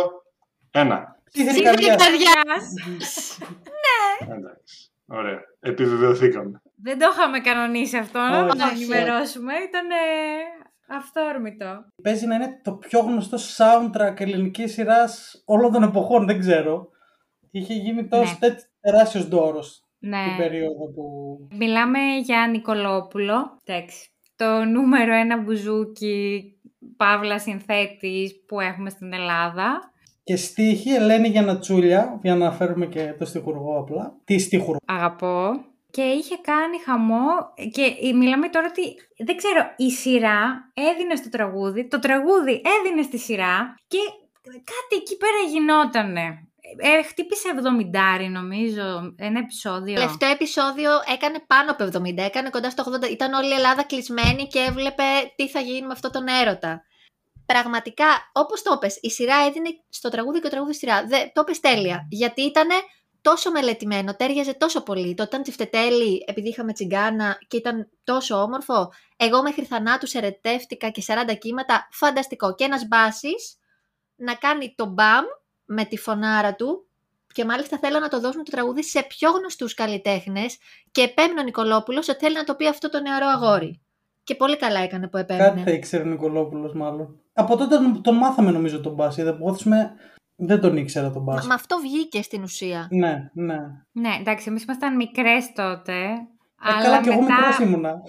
ένα. 0.71 1.21
Ψήφι 1.31 1.61
καρδιάς. 1.61 2.73
ναι. 3.63 4.33
Εντάξει. 4.35 4.91
Ωραία. 5.05 5.39
Επιβεβαιωθήκαμε. 5.59 6.61
Δεν 6.83 6.99
το 6.99 7.05
είχαμε 7.11 7.39
κανονίσει 7.39 7.97
αυτό, 7.97 8.19
να 8.19 8.47
το 8.47 8.65
ενημερώσουμε. 8.75 9.53
Ήταν 9.53 9.87
αυθόρμητο. 10.87 11.85
Παίζει 12.03 12.25
να 12.25 12.35
είναι 12.35 12.59
το 12.63 12.71
πιο 12.73 12.99
γνωστό 12.99 13.37
soundtrack 13.57 14.19
ελληνικής 14.19 14.73
σειράς 14.73 15.43
όλων 15.45 15.71
των 15.71 15.83
εποχών, 15.83 16.25
δεν 16.25 16.39
ξέρω. 16.39 16.87
Είχε 17.51 17.73
γίνει 17.73 18.07
τόσο 18.07 18.37
ναι. 18.39 18.55
τεράστιος 18.79 19.27
δώρος 19.27 19.83
ναι. 19.99 20.23
την 20.23 20.37
περίοδο 20.37 20.91
που. 20.93 21.03
Μιλάμε 21.57 21.99
για 22.23 22.47
Νικολόπουλο. 22.51 23.59
Εντάξει. 23.63 24.07
Το 24.35 24.63
νούμερο 24.63 25.13
ένα 25.13 25.41
μπουζούκι 25.41 26.43
παύλα 26.97 27.39
συνθέτης 27.39 28.43
που 28.47 28.59
έχουμε 28.59 28.89
στην 28.89 29.13
Ελλάδα. 29.13 29.91
Και 30.23 30.35
στίχη 30.35 30.89
Ελένη 30.89 31.27
Γιανατσούλια, 31.27 32.19
για 32.21 32.35
να 32.35 32.51
φέρουμε 32.51 32.85
και 32.85 33.15
το 33.19 33.25
στιχουργό 33.25 33.79
απλά. 33.79 34.15
Τι 34.23 34.37
στιχουργό; 34.37 34.79
Αγαπώ. 34.85 35.51
Και 35.95 36.01
είχε 36.01 36.37
κάνει 36.41 36.77
χαμό 36.85 37.29
και 37.71 38.13
μιλάμε 38.13 38.49
τώρα 38.49 38.67
ότι, 38.69 38.95
δεν 39.25 39.35
ξέρω, 39.37 39.61
η 39.77 39.91
σειρά 39.91 40.71
έδινε 40.73 41.15
στο 41.15 41.29
τραγούδι, 41.29 41.87
το 41.87 41.99
τραγούδι 41.99 42.61
έδινε 42.77 43.01
στη 43.01 43.17
σειρά 43.17 43.75
και 43.87 43.97
κάτι 44.43 44.93
εκεί 45.01 45.17
πέρα 45.17 45.39
γινότανε. 45.49 46.47
Ε, 46.77 47.03
χτύπησε 47.03 47.49
70 48.25 48.29
νομίζω, 48.29 49.13
ένα 49.17 49.39
επεισόδιο. 49.39 49.95
Τελευταίο 49.95 50.29
επεισόδιο 50.29 50.91
έκανε 51.13 51.43
πάνω 51.47 51.71
από 51.71 51.83
70, 51.83 52.17
έκανε 52.17 52.49
κοντά 52.49 52.69
στο 52.69 52.83
80. 53.03 53.11
Ήταν 53.11 53.33
όλη 53.33 53.49
η 53.49 53.53
Ελλάδα 53.53 53.83
κλεισμένη 53.83 54.47
και 54.47 54.59
έβλεπε 54.59 55.03
τι 55.35 55.49
θα 55.49 55.59
γίνει 55.59 55.87
με 55.87 55.93
αυτό 55.93 56.09
τον 56.09 56.27
έρωτα 56.27 56.83
πραγματικά, 57.45 58.05
όπως 58.33 58.61
το 58.61 58.77
πες, 58.77 58.97
η 59.01 59.09
σειρά 59.09 59.35
έδινε 59.47 59.69
στο 59.89 60.09
τραγούδι 60.09 60.37
και 60.37 60.43
το 60.43 60.49
τραγούδι 60.49 60.73
σειρά. 60.73 61.05
Δε, 61.07 61.17
το 61.33 61.43
πες 61.43 61.59
τέλεια. 61.59 62.07
Γιατί 62.09 62.41
ήταν 62.41 62.67
τόσο 63.23 63.51
μελετημένο, 63.51 64.15
τέριαζε 64.15 64.53
τόσο 64.53 64.83
πολύ. 64.83 65.13
Το 65.13 65.23
ήταν 65.23 65.41
τσιφτετέλη, 65.41 66.23
επειδή 66.27 66.49
είχαμε 66.49 66.73
τσιγκάνα 66.73 67.37
και 67.47 67.57
ήταν 67.57 67.89
τόσο 68.03 68.41
όμορφο. 68.41 68.91
Εγώ 69.17 69.41
μέχρι 69.41 69.65
θανάτου 69.65 70.07
ερετεύτηκα 70.13 70.89
και 70.89 71.03
40 71.07 71.37
κύματα. 71.39 71.87
Φανταστικό. 71.91 72.55
Και 72.55 72.63
ένας 72.63 72.87
μπάσης 72.87 73.57
να 74.15 74.33
κάνει 74.33 74.73
το 74.77 74.85
μπαμ 74.85 75.23
με 75.65 75.85
τη 75.85 75.97
φωνάρα 75.97 76.55
του. 76.55 76.87
Και 77.33 77.45
μάλιστα 77.45 77.77
θέλω 77.77 77.99
να 77.99 78.07
το 78.07 78.19
δώσουν 78.19 78.43
το 78.43 78.51
τραγούδι 78.51 78.83
σε 78.83 79.03
πιο 79.03 79.31
γνωστούς 79.31 79.73
καλλιτέχνες. 79.73 80.57
Και 80.91 81.01
επέμεινε 81.01 81.39
ο 81.39 81.43
Νικολόπουλος 81.43 82.09
ότι 82.09 82.19
θέλει 82.19 82.35
να 82.35 82.43
το 82.43 82.55
πει 82.55 82.67
αυτό 82.67 82.89
το 82.89 83.01
νεαρό 83.01 83.25
αγόρι. 83.27 83.81
Και 84.23 84.35
πολύ 84.35 84.57
καλά 84.57 84.79
έκανε 84.79 85.07
που 85.07 85.17
επέμεινε. 85.17 85.47
Κάτι 85.47 85.61
θα 85.61 85.71
ήξερε 85.71 86.03
ο 86.03 86.05
Νικολόπουλος, 86.05 86.73
μάλλον. 86.73 87.19
Από 87.33 87.57
τότε 87.57 87.75
τον 88.01 88.15
μάθαμε 88.15 88.51
νομίζω 88.51 88.81
τον 88.81 88.93
Μπάση. 88.93 89.21
Δεν 90.35 90.61
τον 90.61 90.77
ήξερα 90.77 91.11
τον 91.11 91.21
Μπάση. 91.23 91.47
Μα, 91.47 91.53
αυτό 91.53 91.77
βγήκε 91.77 92.21
στην 92.21 92.43
ουσία. 92.43 92.87
Ναι, 92.91 93.29
ναι. 93.33 93.59
Ναι, 93.91 94.17
εντάξει, 94.19 94.49
εμείς 94.49 94.63
ήμασταν 94.63 94.95
μικρές 94.95 95.51
τότε. 95.53 95.93
Ε, 95.93 96.73
αλλά 96.73 96.81
καλά, 96.81 97.01
και 97.01 97.09
εγώ 97.09 97.21
μικρός 97.21 97.59
ήμουνα. 97.59 98.01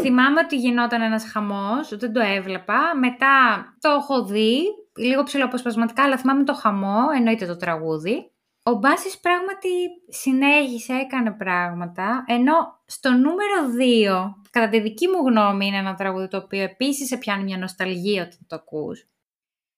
Θυμάμαι 0.00 0.40
ότι 0.40 0.56
γινόταν 0.56 1.02
ένας 1.02 1.24
χαμός, 1.24 1.96
δεν 1.96 2.12
το 2.12 2.20
έβλεπα. 2.20 2.78
Μετά 2.98 3.64
το 3.80 3.90
έχω 3.90 4.24
δει, 4.24 4.60
λίγο 4.96 5.22
ψηλοαποσπασματικά, 5.22 6.02
αλλά 6.02 6.16
θυμάμαι 6.16 6.44
το 6.44 6.54
χαμό, 6.54 6.98
εννοείται 7.16 7.46
το 7.46 7.56
τραγούδι. 7.56 8.32
Ο 8.64 8.72
Μπάσης 8.72 9.20
πράγματι 9.20 9.68
συνέχισε, 10.08 10.92
έκανε 10.92 11.30
πράγματα, 11.30 12.24
ενώ 12.26 12.54
στο 12.86 13.10
νούμερο 13.10 13.56
2, 13.78 14.34
κατά 14.50 14.68
τη 14.68 14.80
δική 14.80 15.08
μου 15.08 15.28
γνώμη, 15.28 15.66
είναι 15.66 15.76
ένα 15.76 15.94
τραγούδι 15.94 16.28
το 16.28 16.36
οποίο 16.36 16.62
επίσης 16.62 17.06
σε 17.06 17.16
πιάνει 17.16 17.42
μια 17.42 17.58
νοσταλγία 17.58 18.22
όταν 18.22 18.38
το 18.46 18.56
ακούς. 18.56 19.08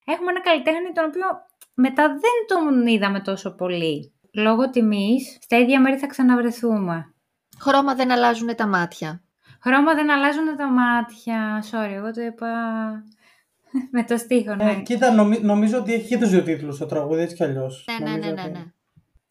έχουμε 0.04 0.30
ένα 0.30 0.40
καλλιτέχνη 0.40 0.92
τον 0.92 1.04
οποίο 1.04 1.26
μετά 1.74 2.08
δεν 2.08 2.46
τον 2.46 2.86
είδαμε 2.86 3.20
τόσο 3.20 3.54
πολύ. 3.54 4.12
Λόγω 4.34 4.70
τιμής, 4.70 5.38
στα 5.40 5.58
ίδια 5.58 5.80
μέρη 5.80 5.96
θα 5.96 6.06
ξαναβρεθούμε. 6.06 7.14
Χρώμα 7.60 7.94
δεν 7.94 8.10
αλλάζουν 8.10 8.54
τα 8.56 8.66
μάτια. 8.66 9.22
Χρώμα 9.62 9.94
δεν 9.94 10.10
αλλάζουν 10.10 10.56
τα 10.56 10.66
μάτια. 10.66 11.64
Sorry, 11.70 11.92
εγώ 11.94 12.10
το 12.12 12.20
είπα 12.20 12.48
με 13.92 14.04
το 14.04 14.16
στίχο, 14.16 14.54
ναι. 14.54 14.70
Ε, 14.70 14.74
κοίτα, 14.74 15.10
νομι- 15.12 15.42
νομίζω 15.42 15.78
ότι 15.78 15.92
έχει 15.92 16.08
και 16.08 16.18
τους 16.18 16.30
δύο 16.30 16.42
τίτλους 16.42 16.78
το 16.78 16.86
τραγούδι, 16.86 17.20
έτσι 17.22 17.34
κι 17.34 17.42
αλλιώς. 17.44 17.84
Ναι, 17.90 18.04
ναι, 18.04 18.10
Νομίζω 18.10 18.28
ναι, 18.34 18.34
ναι, 18.34 18.42
ότι- 18.42 18.50
ναι. 18.58 18.64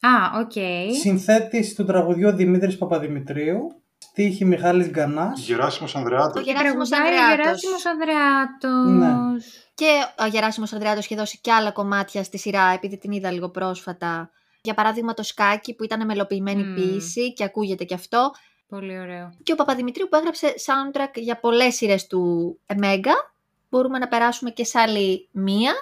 Α, 0.09 0.39
οκ. 0.39 0.51
Συνθέτης 1.01 1.75
του 1.75 1.85
τραγουδιού 1.85 2.31
Δημήτρης 2.31 2.77
Παπαδημητρίου, 2.77 3.82
στίχοι 4.09 4.45
Μιχάλης 4.45 4.89
Γκανάς; 4.89 5.39
Γεράσιμος 5.39 5.95
Ανδρεάτος. 5.95 6.41
Ο 6.41 6.45
Γεράσιμος 6.45 6.89
Τραγουδάει 6.89 7.17
ο 7.17 7.23
Ανδρεάτος. 7.23 7.61
Γεράσιμος 7.61 7.85
Ανδρεάτος. 7.85 8.87
Ναι. 8.87 9.43
Και 9.73 10.23
ο 10.23 10.25
Γεράσιμος 10.25 10.73
Ανδρεάτος 10.73 11.05
είχε 11.05 11.15
δώσει 11.15 11.39
και 11.41 11.51
άλλα 11.51 11.71
κομμάτια 11.71 12.23
στη 12.23 12.37
σειρά, 12.37 12.69
επειδή 12.73 12.97
την 12.97 13.11
είδα 13.11 13.31
λίγο 13.31 13.49
πρόσφατα. 13.49 14.29
Για 14.61 14.73
παράδειγμα 14.73 15.13
το 15.13 15.23
σκάκι 15.23 15.75
που 15.75 15.83
ήταν 15.83 16.05
μελοποιημένη 16.05 16.63
Μμμ. 16.63 16.75
ποίηση 16.75 17.33
και 17.33 17.43
ακούγεται 17.43 17.83
και 17.83 17.93
αυτό. 17.93 18.31
Πολύ 18.67 18.99
ωραίο. 18.99 19.33
Και 19.43 19.51
ο 19.51 19.55
Παπαδημητρίου 19.55 20.07
που 20.09 20.15
έγραψε 20.15 20.53
soundtrack 20.65 21.11
για 21.13 21.39
πολλές 21.39 21.75
σειρές 21.75 22.07
του 22.07 22.59
Mega. 22.75 23.13
Μπορούμε 23.69 23.97
να 23.97 24.07
περάσουμε 24.07 24.49
και 24.49 24.63
σε 24.65 24.79
άλλη 24.79 25.29
μία, 25.31 25.73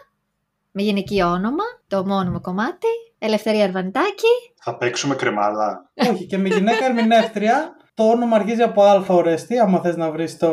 με 0.71 0.81
γυναικείο 0.81 1.27
όνομα, 1.27 1.63
το 1.87 2.05
μόνιμο 2.05 2.41
κομμάτι, 2.41 2.87
Ελευθερία 3.19 3.63
Αρβανιτάκη. 3.63 4.53
Θα 4.55 4.77
παίξουμε 4.77 5.15
κρεμάλα. 5.15 5.91
Όχι, 6.11 6.25
και 6.25 6.37
με 6.37 6.47
γυναίκα 6.47 6.85
ερμηνεύτρια. 6.85 7.75
Το 8.01 8.07
όνομα 8.07 8.35
αρχίζει 8.35 8.61
από 8.61 8.83
Α 8.83 9.05
ορέστη, 9.07 9.59
άμα 9.59 9.81
θες 9.81 9.95
να 9.95 10.11
βρεις 10.11 10.37
το 10.37 10.47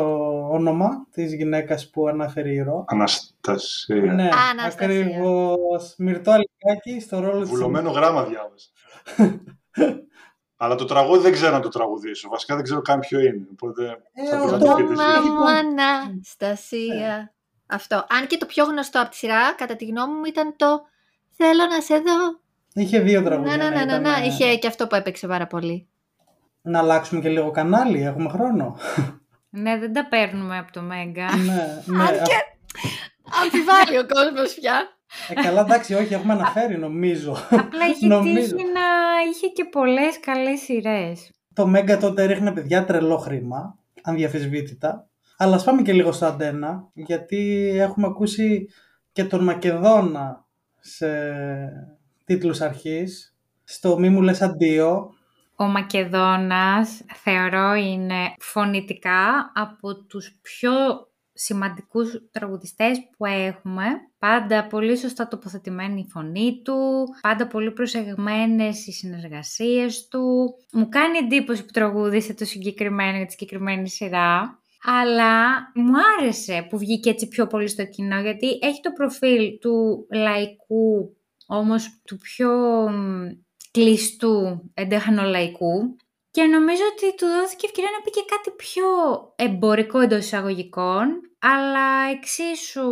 όνομα 0.51 1.07
της 1.11 1.33
γυναίκας 1.33 1.89
που 1.89 2.07
αναφέρει 2.07 2.53
η 2.53 2.61
Ρο. 2.61 2.85
Αναστασία. 2.87 3.95
Ναι, 4.13 4.29
Αναστασία. 4.51 4.69
ακριβώς. 4.99 5.93
Μυρτώ 5.97 6.31
Αλικάκη 6.31 6.99
στο 6.99 7.19
ρόλο 7.19 7.39
της... 7.41 7.49
Βουλωμένο 7.49 7.89
γράμμα 7.91 8.23
διάβασα. 8.23 8.69
Αλλά 10.57 10.75
το 10.75 10.85
τραγούδι 10.85 11.21
δεν 11.21 11.31
ξέρω 11.31 11.51
να 11.51 11.59
το 11.59 11.69
τραγουδήσω. 11.69 12.29
Βασικά 12.29 12.55
δεν 12.55 12.63
ξέρω 12.63 12.81
καν 12.81 12.99
ποιο 12.99 13.19
είναι. 13.19 13.47
Οπότε 13.51 13.97
Ε, 14.13 14.25
θα 14.29 14.37
αυτό- 14.37 14.51
το 14.59 14.65
Το 14.65 14.73
πείτε 14.75 14.93
το- 14.93 15.01
εσείς. 15.01 15.13
έχει 15.17 15.27
όνομα 15.27 15.39
μου 15.39 15.45
το- 15.45 15.81
Αναστασία. 16.11 17.33
Αυτό. 17.67 17.95
Αν 17.95 18.27
και 18.27 18.37
το 18.37 18.45
πιο 18.45 18.63
γνωστό 18.65 19.01
από 19.01 19.09
τη 19.09 19.15
σειρά, 19.15 19.53
κατά 19.55 19.75
τη 19.75 19.85
γνώμη 19.85 20.13
μου, 20.13 20.25
ήταν 20.25 20.53
το 20.55 20.81
Θέλω 21.41 21.65
να 21.65 21.81
σε 21.81 21.95
δω. 21.95 22.39
Είχε 22.73 22.99
δύο 22.99 23.23
τραγούδια. 23.23 23.57
Να, 23.57 23.63
να, 23.63 23.69
να, 23.69 23.75
να, 23.75 23.81
ήταν, 23.81 24.01
να. 24.01 24.17
ε, 24.17 24.25
Είχε 24.25 24.55
και 24.57 24.67
αυτό 24.67 24.87
που 24.87 24.95
έπαιξε 24.95 25.27
πάρα 25.27 25.47
πολύ. 25.47 25.88
Να 26.61 26.79
αλλάξουμε 26.79 27.21
και 27.21 27.29
λίγο 27.29 27.51
κανάλι, 27.51 28.01
έχουμε 28.01 28.29
χρόνο. 28.29 28.77
Ναι, 29.49 29.77
δεν 29.77 29.93
τα 29.93 30.07
παίρνουμε 30.07 30.57
από 30.57 30.71
το 30.71 30.81
Μέγκα. 30.81 31.35
ναι, 31.35 31.81
ναι. 31.85 32.03
Αν 32.03 32.09
και 32.13 32.35
αμφιβάλλει 33.43 33.97
ο 33.97 34.05
κόσμος 34.13 34.53
πια. 34.53 34.81
Ε, 35.29 35.33
καλά, 35.33 35.61
εντάξει, 35.61 35.93
όχι, 35.93 36.13
έχουμε 36.13 36.33
αναφέρει 36.33 36.77
νομίζω. 36.77 37.31
Απλά 37.49 37.85
έχει 37.89 38.07
Νομίζω. 38.07 38.35
τύχει 38.39 38.53
να 38.53 38.81
είχε 39.31 39.47
και 39.47 39.65
πολλές 39.71 40.19
καλές 40.19 40.59
σειρές. 40.59 41.31
Το 41.53 41.67
Μέγκα 41.67 41.97
τότε 41.97 42.25
ρίχνε 42.25 42.51
παιδιά 42.51 42.85
τρελό 42.85 43.17
χρήμα, 43.17 43.77
ανδιαφεσβήτητα. 44.03 45.09
Αλλά 45.37 45.55
ας 45.55 45.63
πάμε 45.63 45.81
και 45.81 45.93
λίγο 45.93 46.11
στο 46.11 46.25
αντένα, 46.25 46.89
γιατί 46.93 47.71
έχουμε 47.79 48.07
ακούσει 48.07 48.67
και 49.11 49.23
τον 49.23 49.43
Μακεδόνα 49.43 50.45
σε 50.79 51.07
τίτλους 52.25 52.61
αρχής. 52.61 53.35
Στο 53.63 53.99
«Μη 53.99 54.09
μου 54.09 54.21
λες 54.21 54.41
αντίο», 54.41 55.13
Ο 55.61 55.63
Μακεδόνας 55.63 57.01
θεωρώ 57.23 57.73
είναι 57.73 58.33
φωνητικά 58.39 59.51
από 59.55 60.05
τους 60.05 60.39
πιο 60.41 60.71
σημαντικούς 61.33 62.29
τραγουδιστές 62.31 62.97
που 63.17 63.25
έχουμε. 63.25 63.83
Πάντα 64.19 64.67
πολύ 64.67 64.97
σωστά 64.97 65.27
τοποθετημένη 65.27 65.99
η 65.99 66.09
φωνή 66.11 66.61
του, 66.63 67.05
πάντα 67.21 67.47
πολύ 67.47 67.71
προσεγμένες 67.71 68.87
οι 68.87 68.91
συνεργασίες 68.91 70.07
του. 70.07 70.55
Μου 70.73 70.89
κάνει 70.89 71.17
εντύπωση 71.17 71.65
που 71.65 71.71
τραγούδισε 71.71 72.33
το 72.33 72.45
συγκεκριμένο 72.45 73.17
για 73.17 73.25
τη 73.25 73.31
συγκεκριμένη 73.31 73.89
σειρά. 73.89 74.59
Αλλά 74.83 75.57
μου 75.75 75.93
άρεσε 76.19 76.67
που 76.69 76.77
βγήκε 76.77 77.09
έτσι 77.09 77.27
πιο 77.27 77.47
πολύ 77.47 77.67
στο 77.67 77.85
κοινό, 77.85 78.21
γιατί 78.21 78.59
έχει 78.61 78.81
το 78.81 78.91
προφίλ 78.91 79.57
του 79.59 80.07
λαϊκού, 80.11 81.15
όμως 81.47 82.01
του 82.05 82.17
πιο 82.17 82.51
μ, 82.89 83.27
κλειστού 83.71 84.61
εντεχνολαϊκού 84.73 85.95
και 86.31 86.43
νομίζω 86.43 86.81
ότι 86.93 87.15
του 87.17 87.25
δόθηκε 87.25 87.65
ευκαιρία 87.65 87.89
να 87.97 88.03
πει 88.03 88.09
και 88.09 88.23
κάτι 88.29 88.51
πιο 88.55 88.83
εμπορικό 89.35 89.99
εντός 89.99 90.19
εισαγωγικών, 90.19 91.07
αλλά 91.39 92.09
εξίσου 92.17 92.89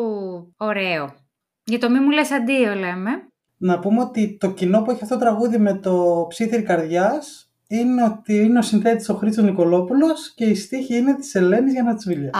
ωραίο. 0.57 1.15
Για 1.63 1.79
το 1.79 1.89
μη 1.89 1.99
μου 1.99 2.09
λες 2.11 2.31
αντίο 2.31 2.73
λέμε. 2.75 3.09
να 3.57 3.79
πούμε 3.79 4.01
ότι 4.01 4.37
το 4.39 4.51
κοινό 4.51 4.81
που 4.81 4.91
έχει 4.91 5.03
αυτό 5.03 5.15
το 5.15 5.21
τραγούδι 5.21 5.57
με 5.57 5.73
το 5.79 6.25
ψήθυρ 6.29 6.61
καρδιάς 6.63 7.51
είναι 7.67 8.03
ότι 8.03 8.35
είναι 8.35 8.59
ο 8.59 8.61
συνθέτης 8.61 9.09
ο 9.09 9.13
Χρήστος 9.15 9.45
Νικολόπουλος 9.45 10.33
και 10.35 10.45
η 10.45 10.55
στίχη 10.55 10.95
είναι 10.97 11.15
της 11.15 11.35
Ελένης 11.35 11.73
Γιανατσούλια. 11.73 12.29
Α, 12.33 12.39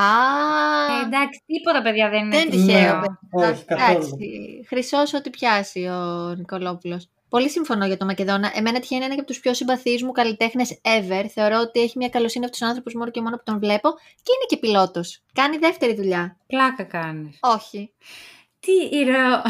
Ε, 1.02 1.06
εντάξει, 1.06 1.41
τίποτα 1.45 1.82
παιδιά 1.82 2.10
δεν 2.10 2.19
είναι 2.26 2.38
δεν 2.38 2.50
τυχαίο. 2.50 2.67
τυχαίο. 2.67 3.02
Ναι, 3.39 3.47
όχι, 3.47 3.65
καθόλου. 3.65 3.89
Εντάξει, 3.97 4.17
χρυσός 4.67 5.13
ό,τι 5.13 5.30
πιάσει 5.30 5.80
ο 5.88 6.34
Νικολόπουλος. 6.38 7.10
Πολύ 7.30 7.50
συμφωνώ 7.50 7.86
για 7.86 7.98
το 7.98 8.06
Μακεδόνα. 8.06 8.52
Εμένα 8.56 8.80
τυχαίνει 8.80 9.04
ένα 9.06 9.13
και 9.13 9.20
από 9.20 9.30
τους 9.30 9.40
πιο 9.40 9.54
συμπαθείς 9.54 10.04
μου 10.04 10.12
καλλιτέχνες 10.12 10.80
ever. 10.82 11.26
Θεωρώ 11.34 11.60
ότι 11.60 11.80
έχει 11.80 11.98
μια 11.98 12.10
καλοσύνη 12.10 12.46
από 12.46 12.56
του 12.58 12.66
άνθρωπου 12.66 12.98
μόνο 12.98 13.12
και 13.12 13.22
μόνο 13.22 13.36
που 13.36 13.44
τον 13.46 13.60
βλέπω 13.60 13.90
και 14.24 14.32
είναι 14.36 14.46
και 14.48 14.58
πιλότος. 14.58 15.22
Κάνει 15.34 15.58
δεύτερη 15.58 15.96
δουλειά. 15.96 16.38
Πλάκα 16.48 16.84
κάνεις. 16.84 17.38
Όχι. 17.42 17.94
Τι 18.60 18.98
ηρωό. 18.98 19.42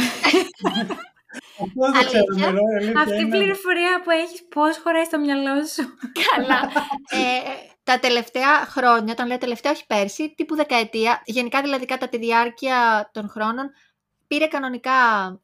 Αυτό 1.62 1.92
δεν 1.92 1.92
το 1.92 1.98
Αλήθεια. 1.98 2.24
ξέρουμε, 2.36 2.46
ρε, 2.48 2.60
η 2.62 2.78
αλήθεια 2.78 3.00
Αυτή 3.02 3.14
η 3.14 3.18
είναι. 3.22 3.38
πληροφορία 3.38 4.02
που 4.04 4.10
έχεις 4.10 4.44
πώς 4.50 4.78
χωράει 4.84 5.04
στο 5.04 5.20
μυαλό 5.20 5.66
σου. 5.66 5.84
Καλά. 6.36 6.60
ε, 7.10 7.40
τα 7.84 8.00
τελευταία 8.00 8.66
χρόνια, 8.66 9.12
όταν 9.12 9.28
λέω 9.28 9.38
τελευταία, 9.38 9.72
όχι 9.72 9.86
πέρσι, 9.88 10.34
τύπου 10.38 10.56
δεκαετία, 10.56 11.22
γενικά 11.26 11.62
δηλαδή 11.62 11.86
κατά 11.86 12.08
τη 12.10 12.18
διάρκεια 12.18 13.10
των 13.14 13.30
χρόνων, 13.30 13.72
πήρε 14.28 14.48
κανονικά, 14.48 14.92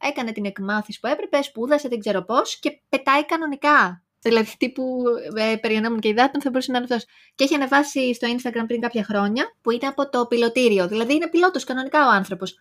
έκανε 0.01 0.31
την 0.31 0.45
εκμάθηση 0.45 0.99
που 0.99 1.07
έπρεπε, 1.07 1.41
σπούδασε, 1.41 1.87
δεν 1.87 1.99
ξέρω 1.99 2.21
πώς, 2.21 2.59
και 2.59 2.79
πετάει 2.89 3.25
κανονικά. 3.25 4.03
Δηλαδή, 4.19 4.57
τύπου 4.57 5.03
ε, 5.35 5.55
περιενόμουν 5.55 5.99
και 5.99 6.07
υδάτων, 6.07 6.41
θα 6.41 6.49
μπορούσε 6.49 6.71
να 6.71 6.77
είναι 6.77 6.87
αυτός. 6.89 7.05
Και 7.35 7.43
έχει 7.43 7.55
ανεβάσει 7.55 8.13
στο 8.13 8.27
Instagram 8.27 8.63
πριν 8.67 8.81
κάποια 8.81 9.03
χρόνια, 9.03 9.55
που 9.61 9.71
ήταν 9.71 9.89
από 9.89 10.09
το 10.09 10.25
πιλωτήριο. 10.25 10.87
Δηλαδή, 10.87 11.13
είναι 11.13 11.29
πιλότος 11.29 11.63
κανονικά 11.63 12.07
ο 12.07 12.09
άνθρωπος. 12.09 12.55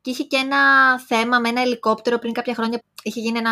Και 0.00 0.10
είχε 0.10 0.22
και 0.22 0.36
ένα 0.36 0.60
θέμα 1.00 1.38
με 1.38 1.48
ένα 1.48 1.60
ελικόπτερο 1.60 2.18
πριν 2.18 2.32
κάποια 2.32 2.54
χρόνια. 2.54 2.82
Είχε 3.02 3.20
γίνει 3.20 3.38
ένα. 3.38 3.50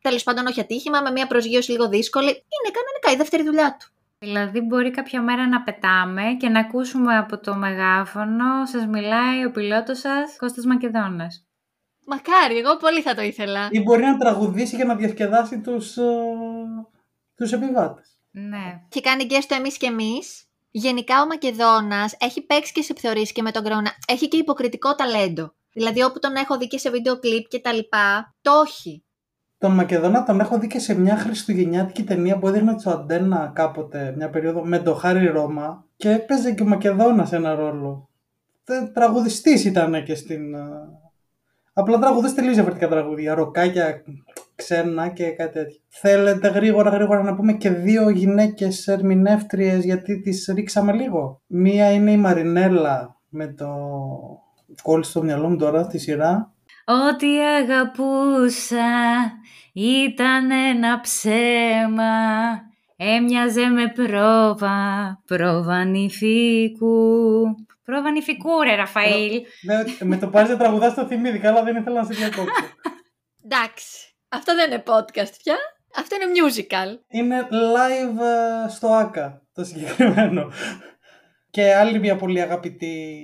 Τέλος 0.00 0.22
πάντων, 0.22 0.46
όχι 0.46 0.60
ατύχημα, 0.60 1.00
με 1.00 1.10
μια 1.10 1.26
προσγείωση 1.26 1.70
λίγο 1.70 1.88
δύσκολη. 1.88 2.28
Είναι 2.28 2.72
κανονικά 2.72 3.12
η 3.12 3.16
δεύτερη 3.16 3.42
δουλειά 3.42 3.76
του. 3.80 3.93
Δηλαδή 4.24 4.60
μπορεί 4.60 4.90
κάποια 4.90 5.22
μέρα 5.22 5.48
να 5.48 5.62
πετάμε 5.62 6.22
και 6.38 6.48
να 6.48 6.60
ακούσουμε 6.60 7.16
από 7.16 7.38
το 7.38 7.54
μεγάφωνο 7.54 8.66
«Σας 8.66 8.86
μιλάει 8.86 9.44
ο 9.44 9.50
πιλότος 9.50 9.98
σας, 9.98 10.36
Κώστας 10.38 10.64
Μακεδόνας». 10.64 11.46
Μακάρι, 12.06 12.58
εγώ 12.58 12.76
πολύ 12.76 13.02
θα 13.02 13.14
το 13.14 13.22
ήθελα. 13.22 13.68
Ή 13.70 13.80
μπορεί 13.80 14.02
να 14.02 14.16
τραγουδήσει 14.16 14.76
για 14.76 14.84
να 14.84 14.94
διασκεδάσει 14.94 15.60
τους, 15.60 15.96
ε, 15.96 16.02
τους 17.36 17.52
επιβάτες. 17.52 18.18
Ναι. 18.30 18.80
Και 18.88 19.00
κάνει 19.00 19.26
και 19.26 19.40
στο 19.40 19.54
εμείς 19.54 19.76
και 19.76 19.86
εμείς. 19.86 20.44
Γενικά 20.70 21.22
ο 21.22 21.26
Μακεδόνας 21.26 22.16
έχει 22.18 22.46
παίξει 22.46 22.72
και 22.72 22.82
σε 22.82 22.92
επιθεωρήσεις 22.92 23.32
και 23.32 23.42
με 23.42 23.50
τον 23.50 23.64
Κρόνα. 23.64 23.90
Έχει 24.08 24.28
και 24.28 24.36
υποκριτικό 24.36 24.94
ταλέντο. 24.94 25.54
Δηλαδή 25.72 26.02
όπου 26.02 26.18
τον 26.18 26.34
έχω 26.34 26.58
δει 26.58 26.66
και 26.66 26.78
σε 26.78 26.90
βίντεο 26.90 27.18
κλιπ 27.18 27.48
και 27.48 27.58
τα 27.58 27.72
λοιπά, 27.72 28.34
το 28.40 28.58
όχι. 28.60 29.03
Τον 29.64 29.72
Μακεδόνα 29.74 30.22
τον 30.22 30.40
έχω 30.40 30.58
δει 30.58 30.66
και 30.66 30.78
σε 30.78 30.98
μια 31.00 31.16
χριστουγεννιάτικη 31.16 32.04
ταινία 32.04 32.38
που 32.38 32.48
έδειχνε 32.48 32.74
στο 32.78 32.90
Αντένα 32.90 33.52
κάποτε, 33.54 34.14
μια 34.16 34.30
περίοδο, 34.30 34.64
με 34.64 34.78
τον 34.78 34.96
Χάρη 34.96 35.26
Ρώμα 35.26 35.84
και 35.96 36.10
έπαιζε 36.10 36.52
και 36.52 36.62
ο 36.62 36.66
Μακεδόνας 36.66 37.32
ένα 37.32 37.54
ρόλο. 37.54 38.08
Τε- 38.64 38.92
Τραγουδιστής 38.92 39.64
ήταν 39.64 40.04
και 40.04 40.14
στην... 40.14 40.54
ε, 40.54 40.60
Απλά 41.72 41.98
τραγουδές 41.98 42.34
τελείως 42.34 42.54
διαφορετικά 42.54 42.88
τραγούδια, 42.88 43.34
ροκάκια, 43.34 44.02
ξένα 44.54 45.08
και 45.08 45.30
κάτι 45.30 45.52
τέτοιο. 45.52 45.80
Θέλετε 45.88 46.48
γρήγορα 46.48 46.90
γρήγορα 46.90 47.22
να 47.22 47.34
πούμε 47.34 47.52
και 47.52 47.70
δύο 47.70 48.08
γυναίκες 48.08 48.88
ερμηνεύτριες 48.88 49.84
γιατί 49.84 50.20
τις 50.20 50.50
ρίξαμε 50.54 50.92
λίγο. 50.92 51.40
Μία 51.46 51.90
είναι 51.92 52.10
η 52.10 52.16
Μαρινέλα 52.16 53.16
με 53.28 53.46
το 53.46 53.68
κόλλησε 54.82 55.10
στο 55.10 55.22
μυαλό 55.22 55.48
μου 55.48 55.56
τώρα 55.56 55.86
τη 55.86 55.98
σειρά. 55.98 56.53
Ό,τι 56.86 57.40
αγαπούσα 57.40 58.82
ήταν 59.72 60.50
ένα 60.50 61.00
ψέμα 61.00 62.12
Έμοιαζε 62.96 63.66
με 63.66 63.88
πρόβα, 63.88 64.78
πρόβα 65.26 65.84
νηφικού 65.84 67.44
Πρόβα 67.84 68.10
νηφικού 68.10 68.62
ρε 68.62 68.74
Ραφαήλ 68.74 69.42
Ναι, 69.62 69.82
με 70.00 70.16
το 70.16 70.26
πάρεις 70.26 70.50
να 70.50 70.56
τραγουδάς 70.56 70.92
στο 70.92 71.06
θυμήθηκα, 71.06 71.48
αλλά 71.48 71.62
δεν 71.62 71.76
ήθελα 71.76 72.00
να 72.00 72.06
σε 72.06 72.14
διακόψω. 72.14 72.64
Εντάξει. 73.44 74.14
Αυτό 74.28 74.54
δεν 74.54 74.70
είναι 74.70 74.82
podcast 74.86 75.32
πια. 75.42 75.56
Αυτό 75.96 76.16
είναι 76.16 76.32
musical. 76.34 76.98
Είναι 77.08 77.48
live 77.50 78.20
ε, 78.20 78.68
στο 78.68 78.88
ΆΚΑ 78.88 79.42
το 79.52 79.64
συγκεκριμένο. 79.64 80.52
Και 81.50 81.74
άλλη 81.74 81.98
μια 81.98 82.16
πολύ 82.16 82.40
αγαπητή 82.40 83.16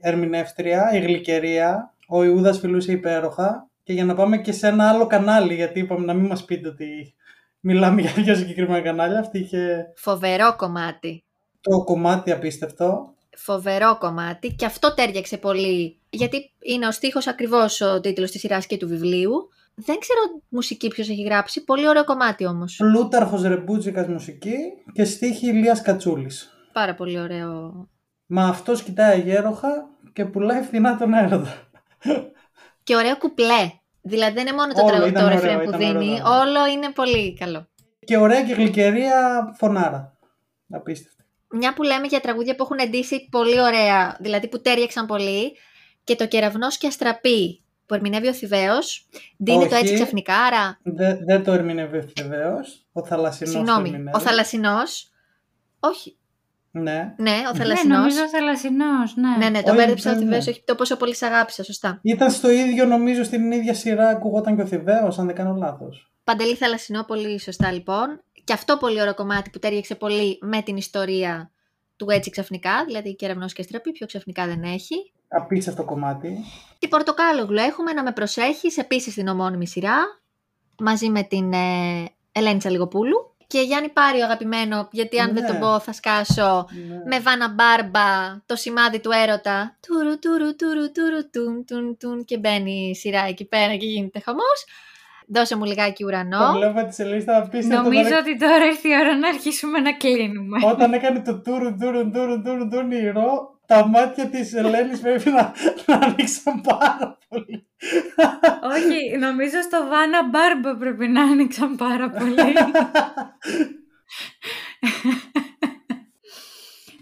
ερμηνεύτρια, 0.00 0.90
η 0.92 0.98
Γλυκερία, 0.98 1.93
ο 2.16 2.24
Ιούδας 2.24 2.58
φιλούσε 2.58 2.92
υπέροχα 2.92 3.68
και 3.82 3.92
για 3.92 4.04
να 4.04 4.14
πάμε 4.14 4.38
και 4.38 4.52
σε 4.52 4.66
ένα 4.66 4.88
άλλο 4.88 5.06
κανάλι, 5.06 5.54
γιατί 5.54 5.80
είπαμε 5.80 6.04
να 6.04 6.14
μην 6.14 6.26
μας 6.26 6.44
πείτε 6.44 6.68
ότι 6.68 7.14
μιλάμε 7.60 8.00
για 8.00 8.12
δύο 8.12 8.34
συγκεκριμένα 8.34 8.80
κανάλια, 8.80 9.18
αυτή 9.18 9.38
είχε 9.38 9.92
Φοβερό 9.96 10.56
κομμάτι. 10.56 11.24
το 11.60 11.84
κομμάτι 11.84 12.32
απίστευτο. 12.32 13.14
Φοβερό 13.36 13.98
κομμάτι 13.98 14.54
και 14.54 14.64
αυτό 14.64 14.94
τέριαξε 14.94 15.36
πολύ. 15.36 15.98
Γιατί 16.10 16.52
είναι 16.62 16.86
ο 16.86 16.90
στίχος 16.92 17.26
ακριβώς 17.26 17.80
ο 17.80 18.00
τίτλος 18.00 18.30
της 18.30 18.40
σειράς 18.40 18.66
και 18.66 18.76
του 18.76 18.88
βιβλίου. 18.88 19.32
Δεν 19.74 19.98
ξέρω 19.98 20.20
μουσική 20.48 20.88
ποιος 20.88 21.08
έχει 21.08 21.22
γράψει. 21.22 21.64
Πολύ 21.64 21.88
ωραίο 21.88 22.04
κομμάτι 22.04 22.46
όμως. 22.46 22.76
Πλούταρχος 22.76 23.42
Ρεμπούτζικας 23.42 24.06
μουσική 24.06 24.54
και 24.92 25.04
στίχη 25.04 25.46
Ηλίας 25.48 25.82
Κατσούλης. 25.82 26.52
Πάρα 26.72 26.94
πολύ 26.94 27.20
ωραίο. 27.20 27.88
Μα 28.26 28.44
αυτός 28.48 28.82
κοιτάει 28.82 29.20
αγέροχα 29.20 29.88
και 30.12 30.24
πουλάει 30.24 30.62
φθηνά 30.62 30.96
τον 30.96 31.14
έρωτα. 31.14 31.68
Και 32.84 32.96
ωραίο 32.96 33.16
κουπλέ. 33.16 33.70
Δηλαδή 34.02 34.32
δεν 34.34 34.46
είναι 34.46 34.56
μόνο 34.56 34.72
το, 34.72 34.80
Όλο 34.80 34.90
τραγου- 34.90 35.08
ήταν 35.08 35.20
το 35.22 35.26
ωραίο, 35.26 35.40
ρεφρέν 35.40 35.58
που 35.58 35.68
ήταν 35.68 35.78
δίνει. 35.98 36.12
ωραίο. 36.12 36.38
Όλο 36.40 36.66
είναι 36.66 36.90
πολύ 36.92 37.34
καλό. 37.34 37.68
Και 38.04 38.16
ωραία 38.16 38.42
και 38.44 38.52
γλυκερία 38.54 39.44
φωνάρα. 39.58 40.16
Απίστευτη. 40.70 41.24
Μια 41.50 41.74
που 41.74 41.82
λέμε 41.82 42.06
για 42.06 42.20
τραγούδια 42.20 42.54
που 42.54 42.62
έχουν 42.62 42.88
ντύσει 42.90 43.28
πολύ 43.30 43.60
ωραία, 43.60 44.16
δηλαδή 44.20 44.48
που 44.48 44.60
τέριαξαν 44.60 45.06
πολύ, 45.06 45.56
και 46.04 46.16
το 46.16 46.26
κεραυνός 46.26 46.76
και 46.78 46.86
αστραπή 46.86 47.62
που 47.86 47.94
ερμηνεύει 47.94 48.28
ο 48.28 48.32
Θηβαίος, 48.32 49.08
δίνει 49.36 49.68
το 49.68 49.74
Όχι. 49.74 49.82
έτσι 49.82 49.94
ξαφνικά, 49.94 50.34
άρα. 50.36 50.78
Δε- 50.82 51.16
δεν 51.24 51.44
το 51.44 51.52
ερμηνεύει 51.52 52.12
βεβαίω. 52.16 52.56
Ο 52.92 53.04
θαλασσινός 53.04 53.52
το 53.52 53.58
Συγγνώμη, 53.58 53.88
ερμηνεύει. 53.88 54.16
ο 54.16 54.20
θαλασσινός. 54.20 55.10
Όχι, 55.80 56.16
Ναι. 56.76 57.14
ναι, 57.16 57.30
ο 57.48 57.52
Ναι, 57.52 57.58
θαλασσινό. 57.58 57.96
νομίζω 57.98 58.28
θαλασσινός, 58.28 59.16
ναι. 59.16 59.36
ναι, 59.38 59.48
ναι, 59.48 59.62
το 59.62 59.68
Όχι, 59.70 59.76
μπέρδεψα 59.78 60.10
ο 60.10 60.12
ναι, 60.12 60.18
Θηβαίο, 60.18 60.38
ναι. 60.38 60.50
όχι 60.50 60.62
το 60.64 60.74
πόσο 60.74 60.96
πολύ 60.96 61.14
σ' 61.14 61.22
αγάπησα, 61.22 61.64
σωστά. 61.64 61.98
Ήταν 62.02 62.30
στο 62.30 62.50
ίδιο 62.50 62.84
νομίζω 62.84 63.22
στην 63.24 63.52
ίδια 63.52 63.74
σειρά 63.74 64.08
ακουγόταν 64.08 64.56
και 64.56 64.62
ο 64.62 64.66
Θηβαίος, 64.66 65.18
αν 65.18 65.26
δεν 65.26 65.34
κάνω 65.34 65.54
λάθος. 65.54 66.12
Παντελή 66.24 66.54
θαλασσινό, 66.54 67.04
πολύ 67.04 67.40
σωστά 67.40 67.72
λοιπόν. 67.72 68.22
Και 68.44 68.52
αυτό 68.52 68.76
πολύ 68.76 69.00
ωραίο 69.00 69.14
κομμάτι 69.14 69.50
που 69.50 69.58
τέριαξε 69.58 69.94
πολύ 69.94 70.38
με 70.40 70.62
την 70.62 70.76
ιστορία 70.76 71.50
του 71.96 72.06
έτσι 72.10 72.30
ξαφνικά, 72.30 72.84
δηλαδή 72.86 73.14
κεραυνό 73.16 73.46
και 73.46 73.60
αστραπή, 73.60 73.92
πιο 73.92 74.06
ξαφνικά 74.06 74.46
δεν 74.46 74.62
έχει. 74.62 75.12
Απίστευτο 75.28 75.84
κομμάτι. 75.84 76.38
Την 76.78 76.88
Πορτοκάλογλου 76.88 77.58
έχουμε 77.58 77.92
να 77.92 78.02
με 78.02 78.12
προσέχεις, 78.12 78.76
επίσης 78.76 79.12
στην 79.12 79.28
ομώνυμη 79.28 79.66
σειρά, 79.66 79.96
μαζί 80.78 81.08
με 81.08 81.22
την 81.22 81.52
ε, 81.52 82.04
Ελένη 82.32 82.58
Τσαλιγοπούλου. 82.58 83.33
Και 83.54 83.60
Γιάννη 83.60 83.88
Πάρη, 83.88 84.20
ο 84.20 84.24
αγαπημένο, 84.24 84.88
γιατί 84.90 85.18
αν 85.20 85.32
δεν 85.34 85.42
Ναι. 85.42 85.48
τον 85.48 85.58
πω 85.58 85.78
θα 85.80 85.92
σκάσω, 85.92 86.66
Ναι. 86.88 86.96
με 87.06 87.20
Βάνα 87.20 87.48
Μπάρμπα, 87.48 88.08
το 88.46 88.56
σημάδι 88.56 89.00
του 89.00 89.10
έρωτα. 89.24 89.76
Τουρου, 89.86 90.18
τουρου, 90.18 90.56
τουρου, 90.56 90.86
τουρου, 90.96 91.30
τουν, 91.32 91.64
τουν, 91.66 91.96
τουν, 92.00 92.24
και 92.24 92.38
μπαίνει 92.38 92.88
η 92.90 92.94
σειρά 92.94 93.22
εκεί 93.28 93.44
πέρα 93.44 93.74
και 93.76 93.86
γίνεται 93.86 94.20
χαμός. 94.20 94.58
Δώσε 95.26 95.56
μου 95.56 95.64
λιγάκι 95.64 96.02
Το 96.02 96.06
ουρανό. 96.08 96.52
βλέπω 96.52 96.84
τη 96.86 96.94
σελίστα 96.94 97.36
απίστευτο. 97.36 97.82
Νομίζω 97.82 98.06
όταν- 98.06 98.18
ότι 98.18 98.36
τώρα 98.36 98.64
ήρθε 98.64 98.88
η 98.88 98.92
ώρα 99.00 99.16
να 99.16 99.28
αρχίσουμε 99.28 99.78
να 99.78 99.92
κλείνουμε. 99.92 100.58
Όταν 100.66 100.92
έκανε 100.92 101.20
το 101.20 101.40
τούρου 101.40 101.76
τούρου 101.80 102.10
τούρου 102.10 102.42
τούρου 102.42 102.68
τούρου 102.68 102.92
ήρω, 102.92 103.53
τα 103.66 103.86
μάτια 103.86 104.26
της 104.26 104.54
Ελένης 104.54 105.00
πρέπει 105.00 105.30
να, 105.30 105.52
να 105.86 105.94
ανοίξαν 105.94 106.60
πάρα 106.60 107.18
πολύ. 107.28 107.66
Όχι, 108.62 109.18
νομίζω 109.18 109.62
στο 109.62 109.86
Βάνα 109.88 110.28
Μπάρμπα 110.28 110.76
πρέπει 110.76 111.08
να 111.08 111.22
άνοιξαν 111.22 111.76
πάρα 111.76 112.10
πολύ. 112.10 112.52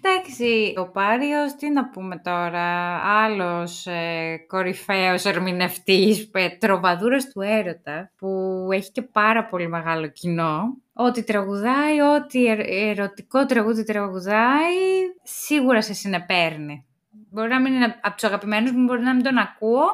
Εντάξει, 0.05 0.75
ο 0.77 0.91
Πάριος, 0.91 1.55
τι 1.55 1.71
να 1.71 1.89
πούμε 1.89 2.19
τώρα, 2.19 2.97
άλλος 3.25 3.87
ε, 3.87 4.37
κορυφαίος 4.47 5.25
ερμηνευτής, 5.25 6.31
ε, 6.33 6.49
τροβαδούρας 6.49 7.29
του 7.29 7.41
έρωτα, 7.41 8.13
που 8.17 8.29
έχει 8.71 8.91
και 8.91 9.03
πάρα 9.03 9.45
πολύ 9.45 9.69
μεγάλο 9.69 10.07
κοινό. 10.07 10.82
Ό,τι 10.95 11.23
τραγουδάει, 11.25 12.01
ό,τι 12.01 12.47
ερ- 12.47 12.67
ερωτικό 12.69 13.47
τραγούδι 13.47 13.85
τραγουδάει, 13.85 14.75
σίγουρα 15.23 15.83
σε 15.83 15.93
συνεπέρνει. 15.93 16.87
Μπορεί 17.31 17.49
να 17.49 17.61
μην 17.61 17.73
είναι 17.75 17.99
από 18.03 18.15
τους 18.15 18.25
αγαπημένους 18.25 18.73
μου, 18.73 18.85
μπορεί 18.85 19.03
να 19.03 19.15
μην 19.15 19.25
τον 19.25 19.39
ακούω, 19.39 19.85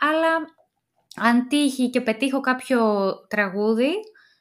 αλλά 0.00 0.28
αν 1.16 1.48
τύχει 1.48 1.90
και 1.90 2.00
πετύχω 2.00 2.40
κάποιο 2.40 2.80
τραγούδι, 3.28 3.90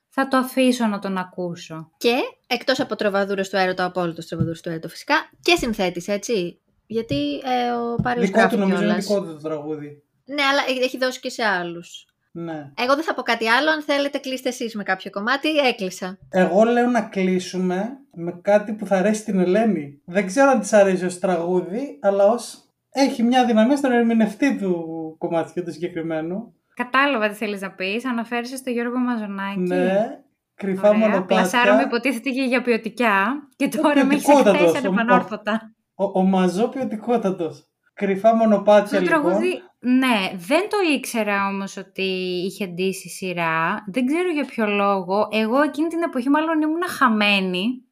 θα 0.09 0.27
το 0.27 0.37
αφήσω 0.37 0.85
να 0.87 0.99
τον 0.99 1.17
ακούσω. 1.17 1.91
Και 1.97 2.15
εκτός 2.47 2.79
από 2.79 2.95
τροβαδούρες 2.95 3.49
του 3.49 3.55
έρωτα, 3.55 3.85
απόλυτος 3.85 4.27
τροβαδούρες 4.27 4.61
του 4.61 4.69
έρωτα 4.69 4.89
φυσικά, 4.89 5.29
και 5.41 5.55
συνθέτης, 5.55 6.07
έτσι. 6.07 6.59
Γιατί 6.87 7.41
ε, 7.43 7.71
ο 7.71 7.95
Πάριος 8.03 8.25
Δικό 8.25 8.39
γράφει 8.39 8.55
του 8.55 8.61
νομίζω 8.61 8.83
είναι 8.83 8.85
κιόλας. 8.85 9.05
δικό 9.07 9.21
του 9.21 9.33
το 9.41 9.47
τραγούδι. 9.47 10.03
Ναι, 10.25 10.41
αλλά 10.43 10.61
έχει 10.83 10.97
δώσει 10.97 11.19
και 11.19 11.29
σε 11.29 11.43
άλλους. 11.43 12.05
Ναι. 12.35 12.71
Εγώ 12.77 12.95
δεν 12.95 13.03
θα 13.03 13.13
πω 13.13 13.21
κάτι 13.21 13.47
άλλο. 13.49 13.69
Αν 13.69 13.81
θέλετε, 13.81 14.17
κλείστε 14.17 14.49
εσείς 14.49 14.75
με 14.75 14.83
κάποιο 14.83 15.11
κομμάτι. 15.11 15.49
Έκλεισα. 15.57 16.17
Εγώ 16.29 16.63
λέω 16.63 16.87
να 16.87 17.01
κλείσουμε 17.01 17.89
με 18.13 18.39
κάτι 18.41 18.73
που 18.73 18.85
θα 18.85 18.97
αρέσει 18.97 19.23
την 19.23 19.39
Ελένη. 19.39 20.01
Δεν 20.05 20.25
ξέρω 20.25 20.49
αν 20.49 20.59
της 20.59 20.73
αρέσει 20.73 21.05
ως 21.05 21.19
τραγούδι, 21.19 21.99
αλλά 22.01 22.25
ως 22.25 22.57
έχει 22.89 23.23
μια 23.23 23.45
δυναμία 23.45 23.75
στον 23.77 23.91
ερμηνευτή 23.91 24.57
του 24.57 24.85
κομμάτια 25.17 25.63
του 25.63 25.71
συγκεκριμένου. 25.71 26.53
Κατάλαβα 26.73 27.27
τι 27.29 27.33
θέλεις 27.35 27.61
να 27.61 27.71
πεις. 27.71 28.05
Αναφέρεσαι 28.05 28.55
στο 28.57 28.69
Γιώργο 28.69 28.97
Μαζονάκη. 28.97 29.59
Ναι, 29.59 30.19
κρυφά 30.55 30.87
Ωραία. 30.87 30.99
μονοπάτια. 30.99 31.25
Πλασάρομαι 31.25 31.81
υποτίθεται 31.81 32.29
και 32.29 32.41
για 32.41 32.61
ποιοτικά 32.61 33.47
και 33.55 33.67
τώρα 33.67 34.05
με 34.05 34.13
έχεις 34.13 34.25
ποιοτικότατος, 34.25 34.61
εκθέσει 34.67 34.85
ο- 34.87 34.89
ανεπανόρθωτα. 34.89 35.73
Ο, 35.95 36.19
ο 36.19 36.23
μαζό 36.23 36.67
ποιοτικότατος. 36.67 37.67
Κρυφά 37.93 38.35
μονοπάτια 38.35 38.97
Το 38.99 39.03
λοιπόν. 39.03 39.21
τραγούδι, 39.21 39.61
ναι, 39.79 40.31
δεν 40.35 40.69
το 40.69 40.77
ήξερα 40.95 41.47
όμως 41.47 41.77
ότι 41.77 42.01
είχε 42.45 42.65
ντύσει 42.67 43.09
σειρά. 43.09 43.83
Δεν 43.87 44.05
ξέρω 44.05 44.29
για 44.31 44.45
ποιο 44.45 44.65
λόγο. 44.67 45.27
Εγώ 45.31 45.61
εκείνη 45.61 45.87
την 45.87 46.01
εποχή 46.01 46.29
μάλλον 46.29 46.61
ήμουν 46.61 46.87
χαμένη 46.87 47.83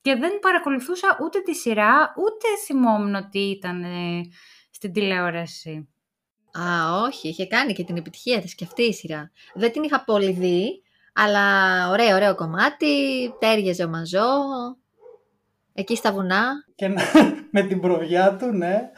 και 0.00 0.14
δεν 0.14 0.38
παρακολουθούσα 0.38 1.16
ούτε 1.24 1.40
τη 1.40 1.54
σειρά, 1.54 2.14
ούτε 2.16 2.46
θυμόμουν 2.66 3.14
ότι 3.14 3.38
ήταν 3.38 3.82
ε, 3.82 4.20
στην 4.70 4.92
τηλεόραση. 4.92 5.88
Α, 6.58 7.00
όχι. 7.06 7.28
Είχε 7.28 7.46
κάνει 7.46 7.72
και 7.72 7.84
την 7.84 7.96
επιτυχία 7.96 8.40
της 8.40 8.54
και 8.54 8.64
αυτή 8.64 8.82
η 8.82 8.92
σειρά. 8.92 9.30
Δεν 9.54 9.72
την 9.72 9.82
είχα 9.82 10.04
πολύ 10.04 10.32
δει, 10.32 10.82
αλλά 11.14 11.42
ωραίο, 11.90 12.14
ωραίο 12.14 12.34
κομμάτι. 12.34 12.86
Τέριαζε 13.38 13.84
ο 13.84 13.88
Μαζό. 13.88 14.28
Εκεί 15.74 15.96
στα 15.96 16.12
βουνά. 16.12 16.52
Και 16.74 16.88
να- 16.88 17.02
με 17.50 17.62
την 17.62 17.80
προβιά 17.80 18.36
του, 18.36 18.46
ναι. 18.46 18.90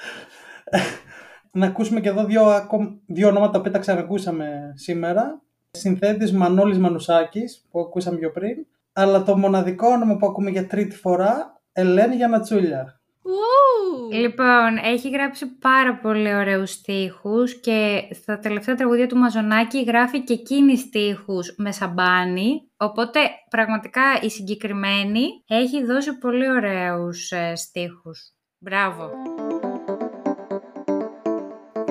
Να 1.52 1.66
ακούσουμε 1.66 2.00
και 2.00 2.08
εδώ 2.08 2.24
δύο, 2.24 2.42
ακόμη- 2.44 3.00
δύο 3.06 3.28
ονόματα 3.28 3.60
που 3.60 3.70
τα 3.70 3.78
ξανακούσαμε 3.78 4.72
σήμερα. 4.74 5.42
Συνθέτης 5.70 6.32
Μανώλης 6.32 6.78
Μανουσάκης, 6.78 7.66
που 7.70 7.80
ακούσαμε 7.80 8.18
πιο 8.18 8.30
πριν. 8.30 8.66
Αλλά 8.92 9.22
το 9.22 9.36
μοναδικό 9.36 9.88
όνομα 9.88 10.16
που 10.16 10.26
ακούμε 10.26 10.50
για 10.50 10.66
τρίτη 10.66 10.96
φορά, 10.96 11.60
Ελένη 11.72 12.14
Γιανατσούλια. 12.14 13.00
Ου! 13.22 14.12
Λοιπόν, 14.12 14.76
έχει 14.84 15.10
γράψει 15.10 15.46
πάρα 15.46 15.98
πολύ 15.98 16.34
ωραίους 16.34 16.70
στίχους 16.70 17.60
και 17.60 18.08
στα 18.10 18.38
τελευταία 18.38 18.74
τραγούδια 18.74 19.06
του 19.06 19.16
Μαζονάκη 19.16 19.82
γράφει 19.82 20.24
και 20.24 20.32
εκείνη 20.32 20.76
στίχους 20.76 21.54
με 21.56 21.72
σαμπάνι, 21.72 22.70
οπότε 22.76 23.20
πραγματικά 23.50 24.02
η 24.22 24.30
συγκεκριμένη 24.30 25.26
έχει 25.46 25.84
δώσει 25.84 26.18
πολύ 26.18 26.50
ωραίους 26.50 27.30
ε, 27.30 27.52
στίχους. 27.54 28.32
Μπράβο. 28.58 29.10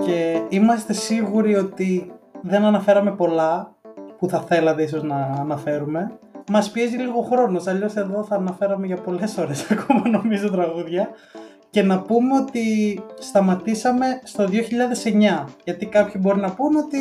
Και 0.07 0.41
είμαστε 0.49 0.93
σίγουροι 0.93 1.55
ότι 1.55 2.11
δεν 2.41 2.63
αναφέραμε 2.63 3.11
πολλά 3.11 3.75
που 4.17 4.29
θα 4.29 4.41
θέλατε 4.41 4.83
ίσως 4.83 5.03
να 5.03 5.15
αναφέρουμε. 5.15 6.11
Μας 6.51 6.71
πιέζει 6.71 6.97
λίγο 6.97 7.21
χρόνος, 7.21 7.67
αλλιώς 7.67 7.95
εδώ 7.95 8.23
θα 8.23 8.35
αναφέραμε 8.35 8.85
για 8.85 8.95
πολλές 8.95 9.37
ώρες 9.37 9.67
ακόμα 9.71 10.09
νομίζω 10.09 10.49
τραγούδια. 10.49 11.09
Και 11.69 11.83
να 11.83 12.01
πούμε 12.01 12.37
ότι 12.37 12.63
σταματήσαμε 13.19 14.05
στο 14.23 14.45
2009, 15.43 15.43
γιατί 15.63 15.85
κάποιοι 15.85 16.21
μπορεί 16.23 16.39
να 16.39 16.53
πούνε 16.53 16.77
ότι 16.77 16.99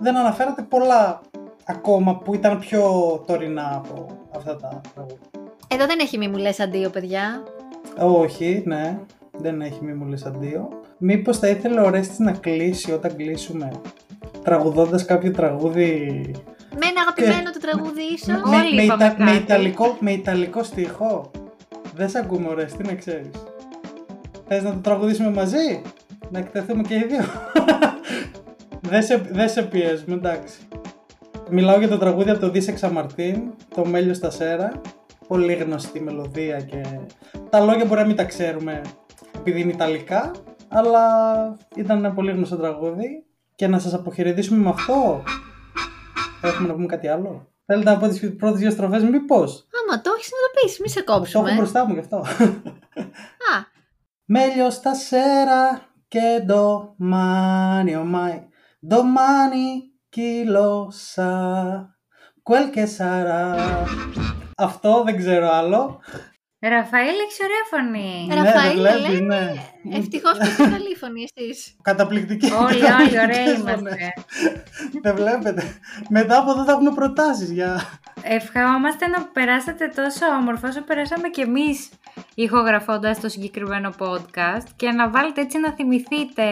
δεν 0.00 0.16
αναφέρατε 0.16 0.62
πολλά 0.62 1.20
ακόμα 1.64 2.16
που 2.16 2.34
ήταν 2.34 2.58
πιο 2.58 2.82
τωρινά 3.26 3.72
από 3.74 4.06
αυτά 4.36 4.56
τα 4.56 4.80
τραγούδια. 4.94 5.18
Εδώ 5.68 5.86
δεν 5.86 5.98
έχει 5.98 6.18
μη 6.18 6.28
μου 6.28 6.36
λες 6.36 6.60
αντίο, 6.60 6.90
παιδιά. 6.90 7.42
Όχι, 7.98 8.62
ναι, 8.66 8.98
δεν 9.38 9.60
έχει 9.60 9.84
μη 9.84 9.92
μου 9.92 10.06
λες 10.06 10.24
αντίο. 10.26 10.68
Μήπως 10.98 11.38
θα 11.38 11.48
ήθελε 11.48 11.80
ο 11.80 11.90
Ρέστης 11.90 12.18
να 12.18 12.32
κλείσει 12.32 12.92
όταν 12.92 13.16
κλείσουμε, 13.16 13.70
τραγουδώντας 14.42 15.04
κάποιο 15.04 15.30
τραγούδι; 15.30 15.90
Με 16.72 16.86
ένα 16.90 17.00
αγαπημένο 17.00 17.50
του 17.50 17.58
τραγούδι 17.60 18.02
ίσως. 18.02 18.50
με, 18.50 18.56
Όλοι 18.56 18.74
με, 18.74 18.82
είπαμε 18.82 19.04
Ιτα- 19.04 19.14
με 19.18 19.24
κάτι. 19.24 19.36
ιταλικό, 19.36 19.96
με 20.00 20.12
ιταλικό 20.12 20.62
στίχο. 20.62 21.30
Δεν 21.94 22.08
σε 22.08 22.18
ακούμε 22.18 22.48
ο 22.48 22.54
Ρέστη, 22.54 22.82
να 22.82 22.94
ξέρεις. 22.94 23.30
Θες 24.48 24.62
να 24.62 24.70
το 24.72 24.78
τραγουδήσουμε 24.78 25.30
μαζί, 25.30 25.82
να 26.30 26.38
εκτεθούμε 26.38 26.82
και 26.82 26.94
οι 26.94 27.04
δύο. 27.08 27.24
δεν, 28.90 29.02
σε, 29.02 29.16
δεν 29.30 29.48
σε 29.48 29.62
πιέζουμε, 29.62 30.14
εντάξει. 30.14 30.58
Μιλάω 31.50 31.78
για 31.78 31.88
το 31.88 31.98
τραγούδι 31.98 32.30
από 32.30 32.40
το 32.40 32.50
Δίσε 32.50 32.72
Ξαμαρτίν, 32.72 33.42
το 33.74 33.84
Μέλιο 33.86 34.14
στα 34.14 34.30
Σέρα. 34.30 34.72
Πολύ 35.28 35.54
γνωστή 35.54 36.00
μελωδία 36.00 36.60
και 36.60 36.80
τα 37.50 37.60
λόγια 37.60 37.84
μπορεί 37.84 38.00
να 38.00 38.06
μην 38.06 38.16
τα 38.16 38.24
ξέρουμε 38.24 38.80
επειδή 39.36 39.60
είναι 39.60 39.72
ιταλικά, 39.72 40.30
αλλά 40.74 41.56
ήταν 41.74 41.98
ένα 41.98 42.12
πολύ 42.14 42.32
γνωστό 42.32 42.56
τραγούδι 42.56 43.24
και 43.54 43.66
να 43.68 43.78
σας 43.78 43.94
αποχαιρετήσουμε 43.94 44.58
με 44.62 44.68
αυτό. 44.68 45.22
Έχουμε 46.42 46.68
να 46.68 46.74
πούμε 46.74 46.86
κάτι 46.86 47.08
άλλο. 47.08 47.48
Θέλετε 47.66 47.90
να 47.90 47.98
πω 47.98 48.08
τις 48.08 48.36
πρώτες 48.36 48.58
δύο 48.58 48.70
στροφές 48.70 49.02
μήπως; 49.02 49.66
Άμα 49.88 50.00
το 50.00 50.10
έχεις 50.16 50.30
να 50.30 50.38
το 50.38 50.60
πεις, 50.66 50.80
μη 50.80 50.88
σε 50.88 51.02
Το 51.02 51.12
έχω 51.12 51.18
κόψουμε. 51.20 51.54
μπροστά 51.54 51.86
μου 51.86 51.92
γι' 51.92 51.98
αυτό. 52.00 52.16
Α, 52.16 53.72
Meglio 54.36 54.68
stasera 54.80 55.62
che 56.14 56.28
domani 56.54 57.92
ormai, 58.02 58.34
domani 58.80 59.66
chi 60.14 60.44
lo 60.56 60.70
sa, 60.90 61.32
quel 62.48 62.66
che 62.74 62.86
sarà. 62.86 63.54
Αυτό 64.56 65.02
δεν 65.04 65.16
ξέρω 65.16 65.50
άλλο. 65.52 66.00
Ραφαήλ, 66.68 67.14
έχεις 67.24 67.38
ωραία 67.46 67.64
φωνή. 67.70 68.28
Ρα- 68.30 68.42
Ραφαήλ, 68.42 68.80
ναι, 68.82 68.90
δεν 68.90 68.98
βλέπεις, 69.00 69.20
λέμε. 69.20 69.60
ναι. 69.82 69.96
ευτυχώς 69.96 70.38
που 70.38 70.44
είστε 70.46 70.62
καλή 70.62 70.94
φωνή 71.00 71.24
εσείς. 71.34 71.76
Καταπληκτική. 71.82 72.50
όλοι, 72.52 72.82
όλοι 72.84 73.18
ωραία 73.24 73.44
Ποιες 73.44 73.58
είμαστε. 73.58 73.74
φωνές. 73.74 74.12
Δεν 75.02 75.14
βλέπετε. 75.14 75.62
Μετά 76.08 76.38
από 76.38 76.50
εδώ 76.50 76.64
θα 76.64 76.72
έχουμε 76.72 76.90
προτάσεις 76.94 77.50
για... 77.50 77.80
Ευχαόμαστε 78.22 79.06
να 79.06 79.24
περάσετε 79.24 79.92
τόσο 79.94 80.26
όμορφα 80.40 80.68
όσο 80.68 80.80
περάσαμε 80.82 81.28
κι 81.28 81.40
εμείς 81.40 81.88
ηχογραφώντας 82.34 83.20
το 83.20 83.28
συγκεκριμένο 83.28 83.92
podcast 83.98 84.66
και 84.76 84.90
να 84.90 85.10
βάλετε 85.10 85.40
έτσι 85.40 85.58
να 85.58 85.72
θυμηθείτε 85.72 86.44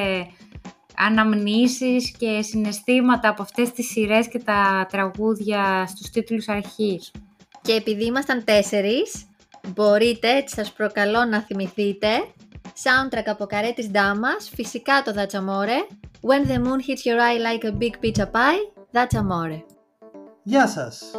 αναμνήσεις 0.96 2.16
και 2.18 2.42
συναισθήματα 2.42 3.28
από 3.28 3.42
αυτές 3.42 3.72
τις 3.72 3.86
σειρές 3.90 4.28
και 4.28 4.38
τα 4.38 4.86
τραγούδια 4.90 5.86
στους 5.86 6.10
τίτλους 6.10 6.48
αρχής. 6.48 7.10
Και 7.62 7.72
επειδή 7.72 8.04
ήμασταν 8.04 8.44
τέσσερις, 8.44 9.26
Μπορείτε, 9.68 10.44
σας 10.46 10.72
προκαλώ 10.72 11.24
να 11.24 11.40
θυμηθείτε. 11.40 12.08
Soundtrack 12.82 13.26
από 13.26 13.46
καρέ 13.46 13.72
της 13.72 13.90
ντάμας. 13.90 14.50
Φυσικά 14.54 15.02
το 15.04 15.12
δατσαμόρε. 15.12 15.86
When 16.20 16.48
the 16.48 16.58
moon 16.58 16.78
hits 16.78 17.04
your 17.04 17.18
eye 17.18 17.38
like 17.38 17.64
a 17.64 17.72
big 17.72 18.00
pizza 18.00 18.26
pie, 18.26 18.82
that's 18.92 19.18
Amore. 19.18 19.62
Γεια 20.42 20.68
σας! 20.68 21.10